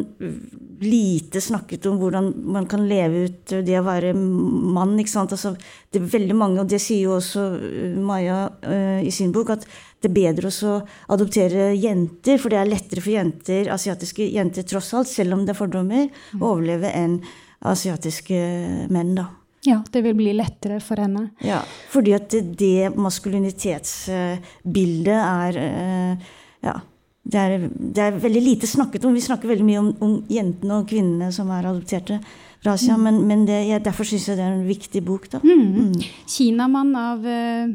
[0.84, 4.98] lite snakket om hvordan man kan leve ut det å være mann.
[5.00, 5.34] ikke sant?
[5.34, 5.56] Altså,
[5.92, 9.56] det er veldig mange, og det sier jo også eh, Maja uh, i sin bok,
[9.56, 9.66] at
[10.02, 10.78] det er bedre å
[11.14, 15.56] adoptere jenter, for det er lettere for jenter, asiatiske jenter tross alt, selv om det
[15.56, 16.08] er fordommer,
[16.38, 17.20] å overleve enn
[17.66, 18.38] asiatiske
[18.94, 19.32] menn, da.
[19.68, 21.24] Ja, det vil bli lettere for henne.
[21.44, 26.14] Ja, fordi at det, det maskulinitetsbildet er eh,
[26.66, 26.76] Ja.
[27.28, 29.12] Det er, det er veldig lite snakket om.
[29.12, 32.24] Vi snakker veldig mye om, om jentene og kvinnene som er adopterte
[32.64, 35.28] fra Asia, men, men det, ja, derfor syns jeg det er en viktig bok.
[35.34, 35.42] da.
[35.44, 35.92] Mm.
[36.32, 37.68] Kinamann av uh,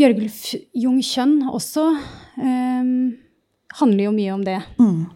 [0.00, 1.84] Bjørgulf Jung Kjønn også
[2.40, 3.12] um,
[3.82, 4.64] handler jo mye om det.
[4.80, 5.12] Mm.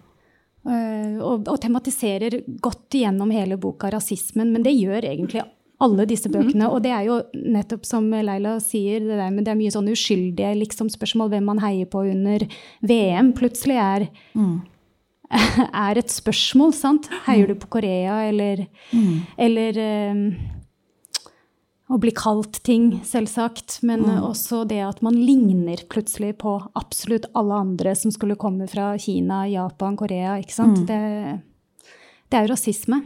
[0.66, 5.44] Eh, og, og tematiserer godt igjennom hele boka rasismen, men det gjør egentlig
[5.82, 6.70] alle disse bøkene.
[6.72, 10.54] Og det er jo nettopp som Leila sier, det, der, det er mye sånn uskyldige
[10.62, 12.46] liksom, spørsmål hvem man heier på under
[12.86, 13.30] VM.
[13.36, 14.08] Plutselig er,
[15.86, 17.10] er et spørsmål, sant?
[17.28, 18.66] Heier du på Korea, eller,
[19.46, 20.22] eller eh,
[21.86, 23.78] å bli kalt ting, selvsagt.
[23.86, 24.24] Men mm.
[24.26, 29.44] også det at man ligner plutselig på absolutt alle andre som skulle komme fra Kina,
[29.50, 30.36] Japan, Korea.
[30.42, 30.82] ikke sant?
[30.88, 31.00] Det,
[32.26, 33.02] det er jo rasisme.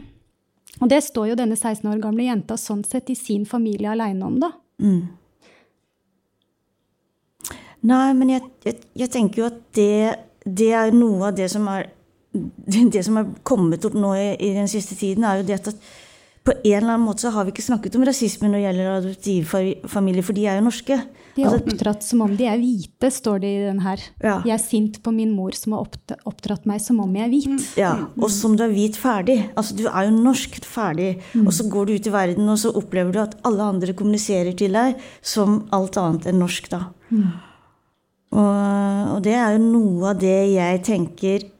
[0.81, 4.25] Og det står jo denne 16 år gamle jenta sånn sett i sin familie aleine
[4.25, 4.53] om, da.
[7.81, 10.13] Nei, men jeg, jeg, jeg tenker jo at det,
[10.45, 11.89] det er noe av det som er
[12.93, 15.73] det som er kommet opp nå i, i den siste tiden, er jo det at
[16.41, 18.87] på en eller annen måte så har vi ikke snakket om rasisme når det gjelder
[18.95, 20.95] adoptivfamilier, for de er jo norske.
[21.35, 24.01] De er Altså, oppdratt som om de er hvite, står det i den her.
[24.23, 24.39] Ja.
[24.47, 25.85] Jeg er sint på min mor som har
[26.25, 27.67] oppdratt meg som om jeg er hvit.
[27.77, 29.37] Ja, og som du er hvit ferdig.
[29.53, 31.11] Altså, du er jo norsk ferdig.
[31.45, 34.57] Og så går du ut i verden, og så opplever du at alle andre kommuniserer
[34.57, 36.87] til deg som alt annet enn norsk, da.
[38.31, 41.51] Og, og det er jo noe av det jeg tenker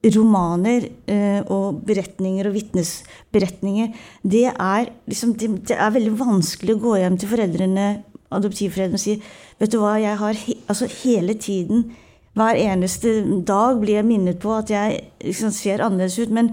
[0.00, 3.90] romaner eh, og beretninger og vitnesberetninger
[4.22, 7.88] det er, liksom, det, er veldig vanskelig å gå hjem til foreldrene,
[8.32, 9.18] adoptivforeldrene og si
[9.60, 11.90] Vet du hva, jeg har he, altså hele tiden
[12.38, 13.10] hver eneste
[13.44, 16.32] dag blir jeg minnet på at jeg liksom ser annerledes ut.
[16.32, 16.52] Men,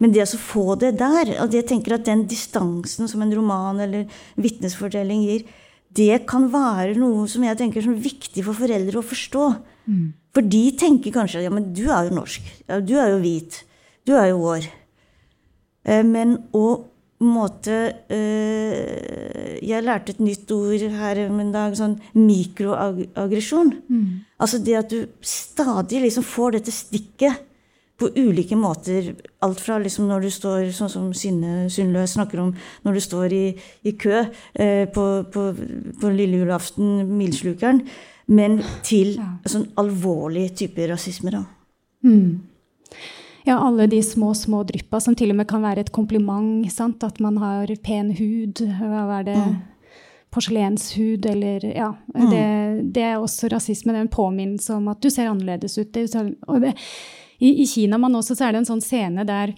[0.00, 3.82] men det å få det der at Jeg tenker at den distansen som en roman
[3.82, 4.06] eller
[4.40, 5.44] vitnesfortelling gir,
[5.96, 9.46] det kan være noe som jeg tenker er viktig for foreldre å forstå.
[10.34, 12.42] For de tenker kanskje ja, men du er jo norsk.
[12.68, 13.62] Ja, du er jo hvit.
[14.06, 14.66] Du er jo vår.
[15.86, 16.66] Eh, Men å
[17.24, 17.76] måte
[18.12, 23.72] øh, Jeg lærte et nytt ord her om en dag, sånn mikroaggresjon.
[24.38, 27.44] Altså det at du stadig liksom får dette stikket
[27.96, 29.14] på ulike måter.
[29.40, 32.50] Alt fra liksom når du står, sånn som Synne Sundløs snakker om,
[32.84, 33.46] når du står i,
[33.88, 35.46] i kø eh, på, på,
[36.02, 37.80] på lille julaften, Milslukeren,
[38.26, 39.14] men til
[39.46, 41.44] sånn alvorlig type rasisme, da.
[42.06, 42.42] Mm.
[43.46, 46.66] Ja, alle de små, små dryppa som til og med kan være et kompliment.
[46.72, 47.04] Sant?
[47.06, 48.58] At man har pen hud.
[48.58, 49.42] Hva er det?
[50.34, 51.92] Porselenshud, eller Ja.
[52.10, 52.46] Det,
[52.92, 53.92] det, er også rasisme.
[53.92, 55.92] Det er en påminnelse om at du ser annerledes ut.
[55.94, 56.08] Det,
[56.48, 56.74] og det,
[57.38, 59.54] i, I Kina man også, så er det en sånn scene der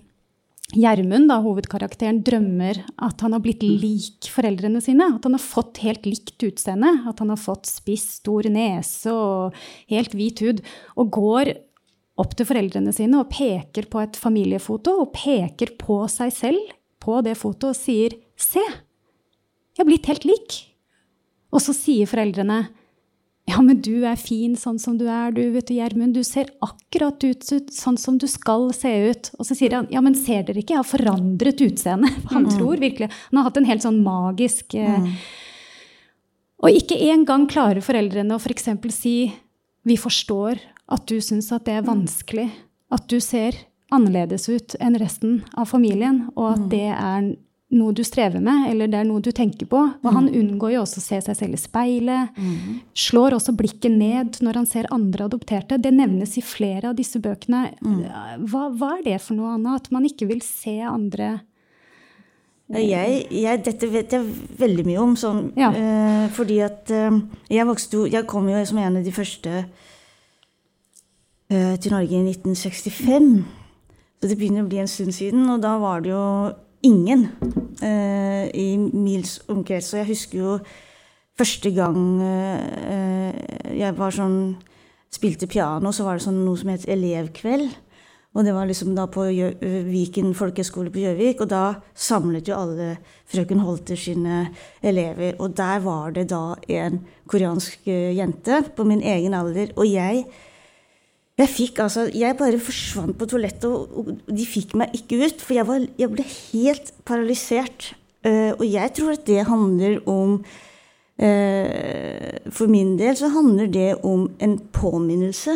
[0.76, 5.06] Gjermund, hovedkarakteren, drømmer at han har blitt lik foreldrene sine.
[5.16, 6.90] At han har fått helt likt utseende.
[7.08, 9.56] At han har fått spiss, stor nese og
[9.88, 10.60] helt hvit hud.
[11.00, 11.54] Og går
[12.20, 17.20] opp til foreldrene sine og peker på et familiefoto og peker på seg selv på
[17.24, 20.66] det fotoet og sier 'Se, jeg har blitt helt lik'.
[21.50, 22.68] Og så sier foreldrene
[23.48, 26.12] 'Ja, men du er fin sånn som du er, du, vet du, Gjermund.
[26.14, 30.02] Du ser akkurat ut sånn som du skal se ut.' Og så sier han 'Ja,
[30.04, 30.76] men ser dere ikke?
[30.76, 32.58] Jeg har forandret utseende.' Han mm.
[32.58, 35.12] tror virkelig Han har hatt en helt sånn magisk eh, mm.
[36.58, 38.68] Og ikke engang klarer foreldrene å f.eks.
[38.92, 39.32] si
[39.84, 40.58] 'Vi forstår
[40.88, 42.50] at du syns at det er vanskelig.
[42.90, 43.54] At du ser
[43.92, 46.68] annerledes ut enn resten av familien, og at mm.
[46.72, 47.28] det er
[47.68, 49.80] noe du strever med, eller det er noe du tenker på.
[50.00, 50.36] Og han mm.
[50.40, 52.38] unngår jo også å se seg selv i speilet.
[52.38, 52.78] Mm.
[52.96, 55.80] Slår også blikket ned når han ser andre adopterte.
[55.80, 57.66] Det nevnes i flere av disse bøkene.
[58.48, 59.76] Hva, hva er det for noe, Anna?
[59.76, 61.38] At man ikke vil se andre
[62.68, 64.24] jeg, jeg, dette vet jeg
[64.60, 65.12] veldig mye om.
[65.16, 65.70] Sånn, ja.
[65.72, 67.14] eh, fordi at eh,
[67.48, 69.62] jeg vokste Jeg kom jo som en av de første
[71.48, 73.44] Eh, til Norge i 1965.
[74.20, 76.24] Så det begynner å bli en stund siden, og da var det jo
[76.86, 77.26] ingen
[77.82, 79.92] eh, i mils omkrets.
[79.94, 80.54] Og jeg husker jo
[81.38, 84.38] første gang eh, jeg var sånn
[85.12, 87.70] spilte piano, så var det sånn noe som het elevkveld.
[88.36, 89.24] Og det var liksom da på
[89.88, 91.40] Viken folkehøgskole på Gjøvik.
[91.42, 92.90] Og da samlet jo alle
[93.26, 94.50] frøken Holter sine
[94.84, 95.34] elever.
[95.40, 99.72] Og der var det da en koreansk eh, jente på min egen alder.
[99.80, 100.26] Og jeg
[101.38, 105.42] jeg fikk altså, jeg bare forsvant på toalettet, og, og, de fikk meg ikke ut.
[105.44, 107.92] For jeg, var, jeg ble helt paralysert.
[108.26, 110.32] Uh, og jeg tror at det handler om
[111.22, 115.54] uh, For min del så handler det om en påminnelse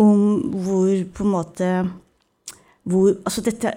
[0.00, 0.22] om
[0.64, 1.68] hvor på en måte
[2.84, 3.70] hvor, altså dette,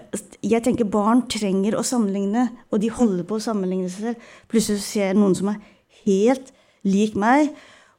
[0.44, 4.26] jeg tenker barn trenger å sammenligne, og de holder på å sammenligne seg selv.
[4.52, 5.62] Plutselig ser jeg noen som er
[6.04, 6.52] helt
[6.88, 7.54] lik meg.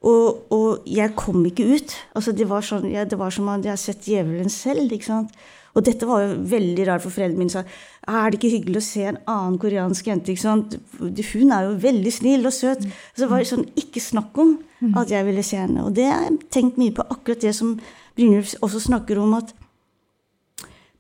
[0.07, 1.95] Og, og, jeg kom ikke ut.
[2.15, 4.93] Altså, det, var sånn, ja, det var som om jeg hadde sett djevelen selv.
[4.95, 5.35] ikke sant?
[5.77, 7.65] Og dette var jo veldig rart, for foreldrene mine sa
[8.09, 10.33] er det ikke hyggelig å se en annen koreansk jente.
[10.33, 10.79] ikke sant?
[10.99, 12.87] Hun er jo veldig snill og søt.
[13.13, 14.57] Så det var sånn, ikke snakk om
[14.97, 15.85] at jeg ville se henne.
[15.85, 17.77] Og det har jeg tenkt mye på, akkurat det som
[18.19, 19.53] Brynjulf også snakker om, at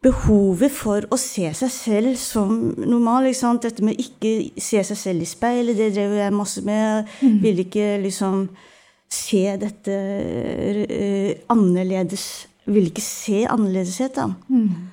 [0.04, 3.30] behovet for å se seg selv som normal.
[3.62, 7.08] Dette med ikke se seg selv i speilet, det drev jeg masse med.
[7.42, 8.46] Ville ikke liksom
[9.08, 14.26] se dette uh, annerledes Vil ikke se annerledeshet, da.
[14.52, 14.90] Mm.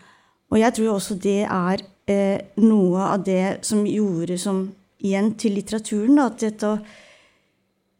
[0.53, 4.61] Og jeg tror også det er uh, noe av det som gjorde som
[5.03, 6.77] igjen til litteraturen, da, at dette å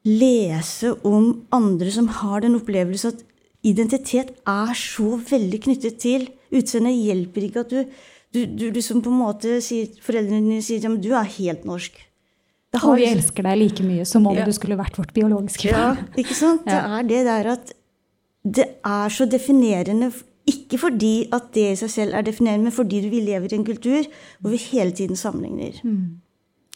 [0.06, 3.23] lese om andre som har den opplevelse at
[3.65, 7.95] identitet er så veldig knyttet til utseendet, hjelper ikke at du,
[8.36, 11.97] du, du liksom på en måte sier, Foreldrene dine sier at du er helt norsk.
[12.84, 14.46] Og vi elsker deg like mye som om ja.
[14.46, 16.00] du skulle vært vårt biologiske barn.
[16.04, 16.66] Ja, ikke sant?
[16.68, 17.74] Det er det der at
[18.46, 20.12] det er så definerende
[20.46, 23.66] ikke fordi at det i seg selv er definerende, men fordi vi lever i en
[23.66, 24.06] kultur
[24.38, 25.80] hvor vi hele tiden sammenligner.
[25.82, 26.22] Mm.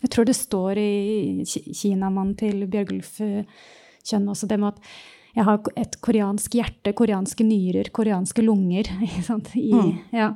[0.01, 4.91] Jeg tror det står i Kinamann til Bjørgulf Kjønn også det med at
[5.35, 8.89] jeg har et koreansk hjerte, koreanske nyrer, koreanske lunger.
[9.53, 9.91] I, mm.
[10.15, 10.31] ja.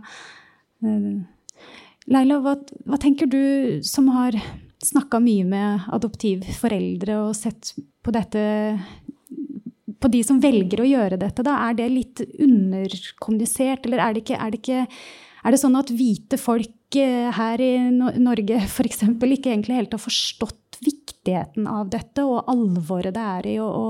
[0.86, 1.08] Eh,
[2.14, 4.38] Leila, hva, hva tenker du som har
[4.86, 7.74] snakka mye med adoptivforeldre og sett
[8.04, 8.44] på dette
[10.04, 11.56] På de som velger å gjøre dette, da.
[11.70, 14.82] Er det litt underkommunisert, eller er det ikke, er det ikke
[15.44, 19.04] er det sånn at hvite folk eh, her i Norge f.eks.
[19.08, 23.90] ikke egentlig helt har forstått viktigheten av dette og alvoret det er i å, å,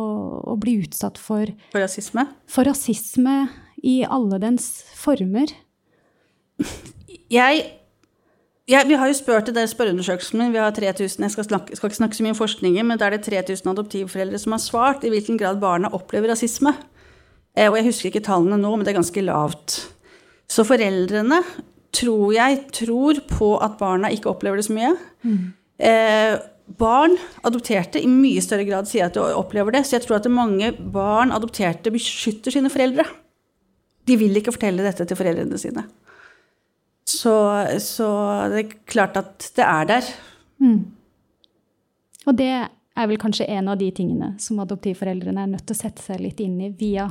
[0.53, 2.27] å bli utsatt for For rasisme?
[2.49, 3.37] For rasisme
[3.83, 5.49] i alle dens former.
[7.33, 7.63] Jeg
[8.69, 11.75] ja, vi har jo spurt i den spørreundersøkelsen min, vi har 3000, jeg skal, snakke,
[11.75, 14.63] skal, ikke snakke så mye om forskningen, men da er det 3000 adoptivforeldre som har
[14.63, 16.71] svart i hvilken grad barna opplever rasisme.
[17.57, 19.75] Eh, og jeg husker ikke tallene nå, men det er ganske lavt.
[20.47, 21.41] Så foreldrene
[21.93, 24.93] tror jeg tror på at barna ikke opplever det så mye.
[25.83, 26.37] Eh,
[26.79, 29.83] barn adopterte i mye større grad sier at de opplever det.
[29.85, 33.05] Så jeg tror at mange barn adopterte beskytter sine foreldre.
[34.07, 35.85] De vil ikke fortelle dette til foreldrene sine.
[37.13, 37.33] Så,
[37.83, 38.07] så
[38.53, 40.13] det er klart at det er der.
[42.25, 45.81] Og det er vel kanskje en av de tingene som adoptivforeldrene er nødt til å
[45.81, 47.09] sette seg litt inn i via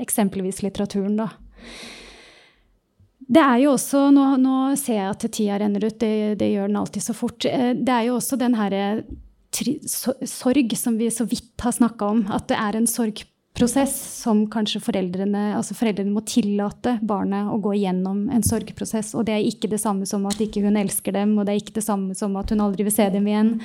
[0.00, 1.28] eksempelvis litteraturen, da.
[3.28, 6.70] Det er jo også, nå, nå ser jeg at tida renner ut, det, det, gjør
[6.70, 7.44] den alltid så fort.
[7.44, 8.84] Eh, det er jo også den herre
[10.28, 12.22] sorg som vi så vidt har snakka om.
[12.32, 12.88] At det er en
[13.58, 19.16] sorgprosess som kanskje foreldrene altså foreldrene må tillate barnet å gå igjennom en sorgprosess.
[19.18, 21.62] Og det er ikke det samme som at ikke hun elsker dem, og det er
[21.64, 23.56] ikke det samme som at hun aldri vil se dem igjen.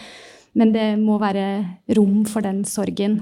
[0.58, 1.46] Men det må være
[1.94, 3.20] rom for den sorgen.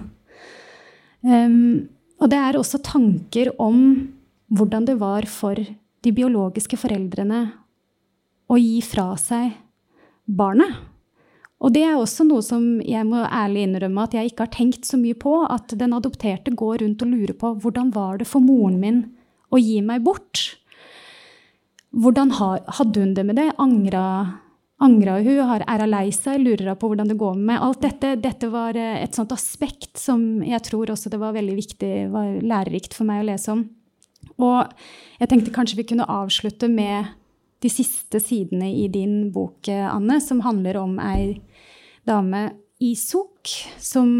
[1.27, 1.89] Um,
[2.23, 4.07] og det er også tanker om
[4.47, 7.49] hvordan det var for de biologiske foreldrene
[8.47, 9.57] å gi fra seg
[10.23, 10.90] barnet.
[11.61, 14.87] Og det er også noe som jeg må ærlig innrømme at jeg ikke har tenkt
[14.89, 15.35] så mye på.
[15.45, 19.03] At den adopterte går rundt og lurer på hvordan var det for moren min
[19.53, 20.47] å gi meg bort?
[21.91, 23.49] Hvordan hadde hun det med det?
[23.61, 24.05] Angra,
[24.81, 25.41] angra hun?
[25.61, 26.41] Er hun lei seg?
[26.41, 27.61] Lurer hun på hvordan det går med meg?
[27.67, 31.93] Alt dette, dette var et sånt aspekt som jeg tror også det var veldig viktig,
[32.15, 33.67] var lærerikt for meg å lese om.
[34.41, 34.65] Og
[35.19, 37.11] jeg tenkte kanskje vi kunne avslutte med
[37.61, 41.35] de siste sidene i din bok, Anne, som handler om ei
[42.07, 42.45] dame
[42.81, 44.13] i Sok som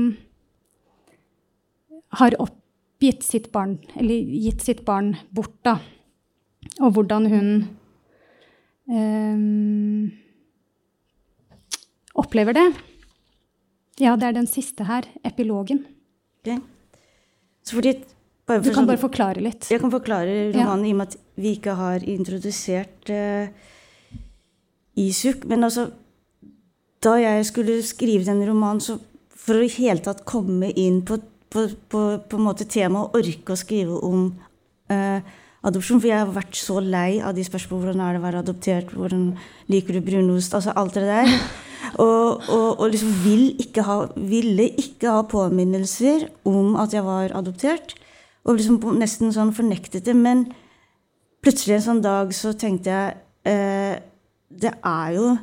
[2.20, 5.78] har oppgitt sitt barn, eller gitt sitt barn bort, da.
[6.82, 7.50] Og hvordan hun
[8.92, 10.12] um,
[12.22, 12.68] opplever det.
[14.02, 15.08] Ja, det er den siste her.
[15.28, 15.86] Epilogen.
[16.42, 16.60] Okay.
[17.66, 19.70] Så fordi du kan sånn, bare forklare litt.
[19.72, 20.90] Jeg kan forklare romanen ja.
[20.90, 23.52] i og med at vi ikke har introdusert uh,
[25.00, 25.46] Isuk.
[25.50, 25.92] Men altså,
[27.02, 28.98] da jeg skulle skrive den romanen, så
[29.42, 31.18] for å i hele tatt komme inn på,
[31.52, 34.28] på, på, på en måte temaet og orke å skrive om
[34.94, 35.24] eh,
[35.66, 38.44] adopsjon For jeg har vært så lei av de spørsmålene hvordan er det å være
[38.46, 39.26] adoptert, hvordan
[39.72, 41.36] liker du brunost Altså alt det der.
[42.00, 47.34] Og, og, og liksom vil ikke ha, ville ikke ha påminnelser om at jeg var
[47.36, 47.96] adoptert.
[48.48, 50.14] Og liksom nesten sånn fornektet det.
[50.16, 50.46] Men
[51.44, 53.18] plutselig en sånn dag så tenkte jeg
[53.50, 53.98] eh,
[54.48, 55.34] Det er jo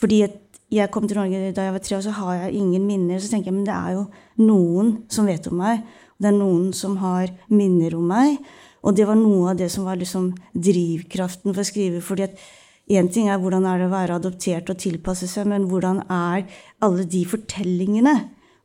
[0.00, 0.24] fordi
[0.72, 3.20] jeg kom til Norge da jeg var tre, og så har jeg ingen minner.
[3.20, 4.06] Så tenker jeg men det er jo
[4.40, 5.84] noen som vet om meg.
[6.16, 8.38] Det er noen som har minner om meg.
[8.82, 12.00] Og det var noe av det som var liksom drivkraften for å skrive.
[12.00, 12.42] fordi at
[12.90, 16.48] Én ting er hvordan er det å være adoptert og tilpasse seg, men hvordan er
[16.82, 18.14] alle de fortellingene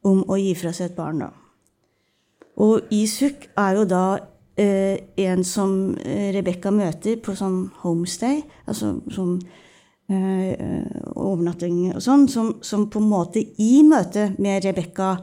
[0.10, 1.30] om å gi fra seg et barn, da?
[2.58, 4.18] Og Isuk er jo da
[4.58, 9.38] eh, en som eh, Rebekka møter på sånn homestay, altså sånn
[10.08, 15.18] overnatting og sånn, som, som, på en måte i møte med Rebekka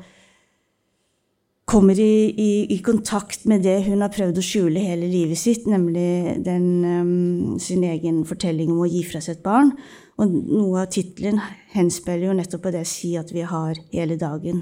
[1.65, 5.65] kommer i, i, i, kontakt med det hun har prøvd å skjule hele livet sitt,
[5.71, 9.73] nemlig den, um, sin egen fortelling om å gi fra seg et barn.
[10.21, 11.41] Og noe av tittelen
[11.73, 14.61] henspiller jo nettopp på det si at vi har hele dagen.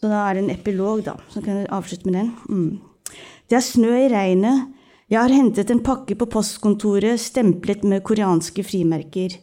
[0.00, 1.18] Så da er det en epilog, da.
[1.30, 2.32] Så kan jeg avslutte med den.
[2.48, 3.20] Mm.
[3.48, 4.72] Det er snø i regnet.
[5.14, 9.36] Jeg har hentet en pakke på postkontoret stemplet med koreanske frimerker.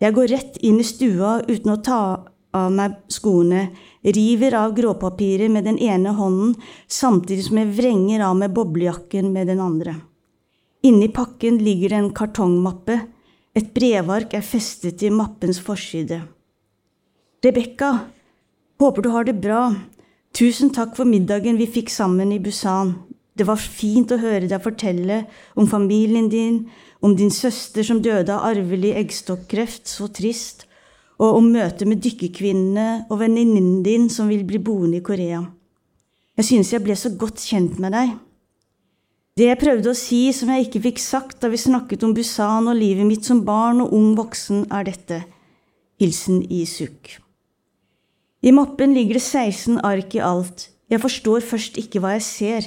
[0.00, 1.98] Jeg går rett inn i stua uten å ta
[2.56, 3.66] av meg skoene,
[4.16, 6.54] river av gråpapiret med den ene hånden
[6.88, 9.98] samtidig som jeg vrenger av meg boblejakken med den andre.
[10.88, 12.96] Inni pakken ligger det en kartongmappe.
[13.52, 16.22] Et brevark er festet til mappens forside.
[17.44, 17.92] Rebekka,
[18.80, 19.68] Håper du har det bra.
[20.34, 22.96] Tusen takk for middagen vi fikk sammen i Busan.
[23.34, 25.24] Det var fint å høre deg fortelle
[25.58, 26.60] om familien din,
[27.02, 30.68] om din søster som døde av arvelig eggstokkreft, så trist,
[31.18, 35.42] og om møtet med dykkerkvinnene og venninnen din som vil bli boende i Korea.
[36.38, 38.14] Jeg synes jeg ble så godt kjent med deg.
[39.34, 42.70] Det jeg prøvde å si som jeg ikke fikk sagt da vi snakket om Busan
[42.70, 45.24] og livet mitt som barn og ung voksen, er dette.
[45.98, 47.16] Hilsen Isuk.
[48.46, 50.68] I mappen ligger det 16 ark i alt.
[50.90, 52.66] Jeg forstår først ikke hva jeg ser.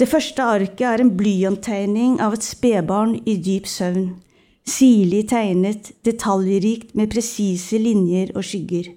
[0.00, 4.08] Det første arket er en blyanttegning av et spedbarn i dyp søvn.
[4.64, 8.88] Sirlig tegnet, detaljrikt med presise linjer og skygger.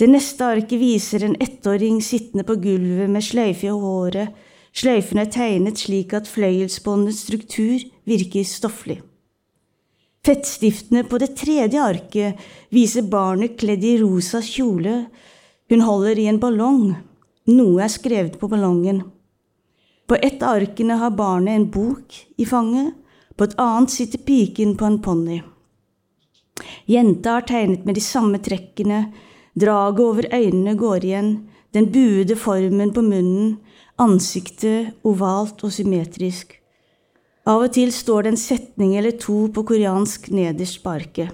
[0.00, 4.32] Det neste arket viser en ettåring sittende på gulvet med sløyfe i håret.
[4.72, 9.02] Sløyfen er tegnet slik at fløyelsbåndets struktur virker stofflig.
[10.24, 12.40] Fettstiftene på det tredje arket
[12.72, 15.02] viser barnet kledd i rosa kjole.
[15.68, 16.94] Hun holder i en ballong.
[17.50, 19.02] Noe er skrevet på ballongen.
[20.12, 22.94] På ett av arkene har barnet en bok i fanget.
[23.36, 25.38] På et annet sitter piken på en ponni.
[26.84, 28.98] Jenta har tegnet med de samme trekkene,
[29.56, 31.30] draget over øynene går igjen,
[31.72, 33.54] den buede formen på munnen,
[33.96, 36.52] ansiktet ovalt og symmetrisk.
[37.48, 41.32] Av og til står det en setning eller to på koreansk nederst på arket.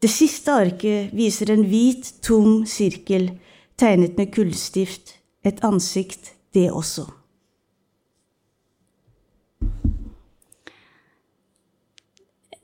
[0.00, 3.34] Det siste arket viser en hvit, tom sirkel
[3.76, 7.10] tegnet med kullstift, et ansikt, det også.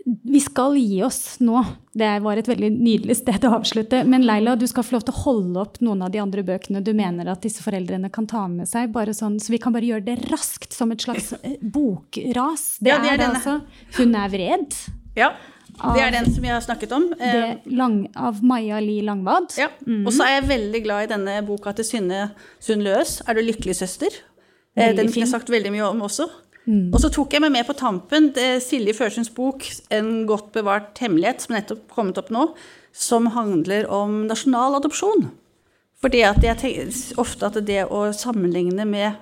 [0.05, 1.61] Vi skal gi oss nå.
[1.95, 4.03] Det var et veldig nydelig sted å avslutte.
[4.09, 6.83] Men Leila, du skal få lov til å holde opp noen av de andre bøkene
[6.83, 8.91] du mener at disse foreldrene kan ta med seg.
[8.93, 12.79] bare sånn, Så vi kan bare gjøre det raskt, som et slags eh, bokras.
[12.81, 13.61] Det, Ja, det er er, altså
[13.97, 15.33] 'Hun er vred' Ja,
[15.95, 17.13] det er den som jeg har snakket om.
[17.21, 19.57] Eh, det lang, av Maja Li Langvad.
[19.57, 19.69] Ja.
[19.87, 22.31] Og så er jeg veldig glad i denne boka til Synne
[22.61, 24.23] Sund Løs, 'Er du lykkelig, søster?'
[24.75, 26.27] Eh, Veldig Den fikk jeg sagt veldig mye om også.
[26.67, 30.99] Og så tok jeg meg med på tampen det Silje Førsunds bok 'En godt bevart
[30.99, 32.55] hemmelighet', som nettopp kommet opp nå,
[32.93, 35.31] som handler om nasjonal adopsjon.
[36.01, 39.15] Fordi at jeg tenker ofte at det å sammenligne med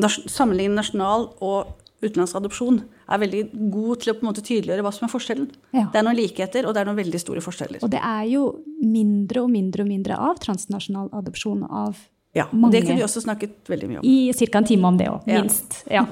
[0.00, 1.66] sammenligne nasjonal og
[2.02, 2.80] utenlandsk adopsjon
[3.12, 5.50] er veldig god til å på en måte tydeliggjøre hva som er forskjellen.
[5.76, 5.84] Ja.
[5.92, 7.82] Det er noen likheter, og det er noen veldig store forskjeller.
[7.84, 8.46] Og det er jo
[8.80, 12.00] mindre og mindre og mindre av transnasjonal adopsjon av
[12.34, 12.72] Ja, mange.
[12.72, 14.04] Det kunne vi også snakket veldig mye om.
[14.08, 14.58] I ca.
[14.58, 15.82] en time om det òg, minst.
[15.90, 16.06] Ja.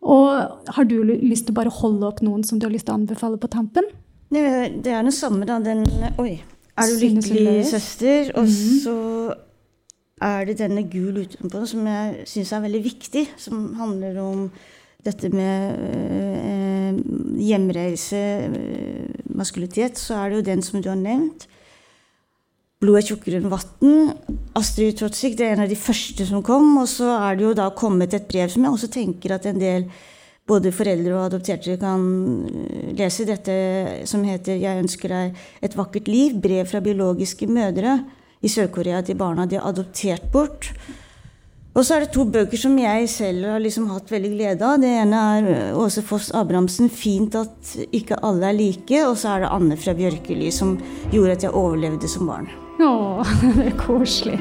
[0.00, 2.96] Og har du lyst til å bare holde opp noen som du har lyst til
[2.96, 3.84] å anbefale på tampen?
[4.32, 4.44] Det,
[4.80, 5.58] det er den samme, da.
[5.60, 5.84] Den
[6.22, 6.40] Oi.
[6.80, 8.32] Er du lykkelig, søster?
[8.40, 8.96] Og så
[10.24, 13.26] er det denne gul utenpå som jeg syns er veldig viktig.
[13.40, 14.46] Som handler om
[15.04, 17.00] dette med eh,
[17.44, 20.00] hjemreise, maskulitet, maskulinitet.
[20.00, 21.48] Så er det jo den som du har nevnt.
[22.80, 24.12] Blod er tjukkere enn vann.
[24.56, 26.78] Astrid Trotsvik det er en av de første som kom.
[26.80, 29.60] Og så er det jo da kommet et brev som jeg også tenker at en
[29.60, 29.84] del
[30.48, 32.06] både foreldre og adopterte kan
[32.48, 33.26] eh, lese.
[33.28, 33.56] Dette
[34.08, 36.40] som heter 'Jeg ønsker deg et vakkert liv'.
[36.40, 37.98] Brev fra biologiske mødre
[38.40, 40.72] i Sør-Korea til barna de har adoptert bort.
[41.76, 44.80] Og så er det to bøker som jeg selv har liksom hatt veldig glede av.
[44.80, 49.04] Det ene er Åse Foss Abrahamsen 'Fint at ikke alle er like'.
[49.04, 50.78] Og så er det Anne fra Bjørkeli som
[51.12, 52.48] gjorde at jeg overlevde som barn.
[52.80, 53.20] Å,
[53.58, 54.38] det er koselig.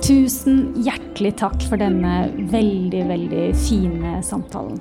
[0.00, 4.78] Tusen hjertelig takk for denne veldig, veldig fine samtalen.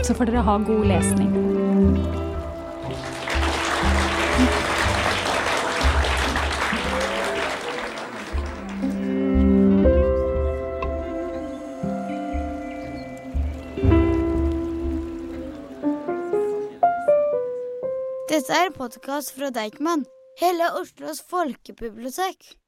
[0.00, 1.34] Så får dere ha god lesning.
[18.30, 20.06] Dette er en podkast fra Deichman,
[20.40, 22.59] hele Oslos folkebibliotek.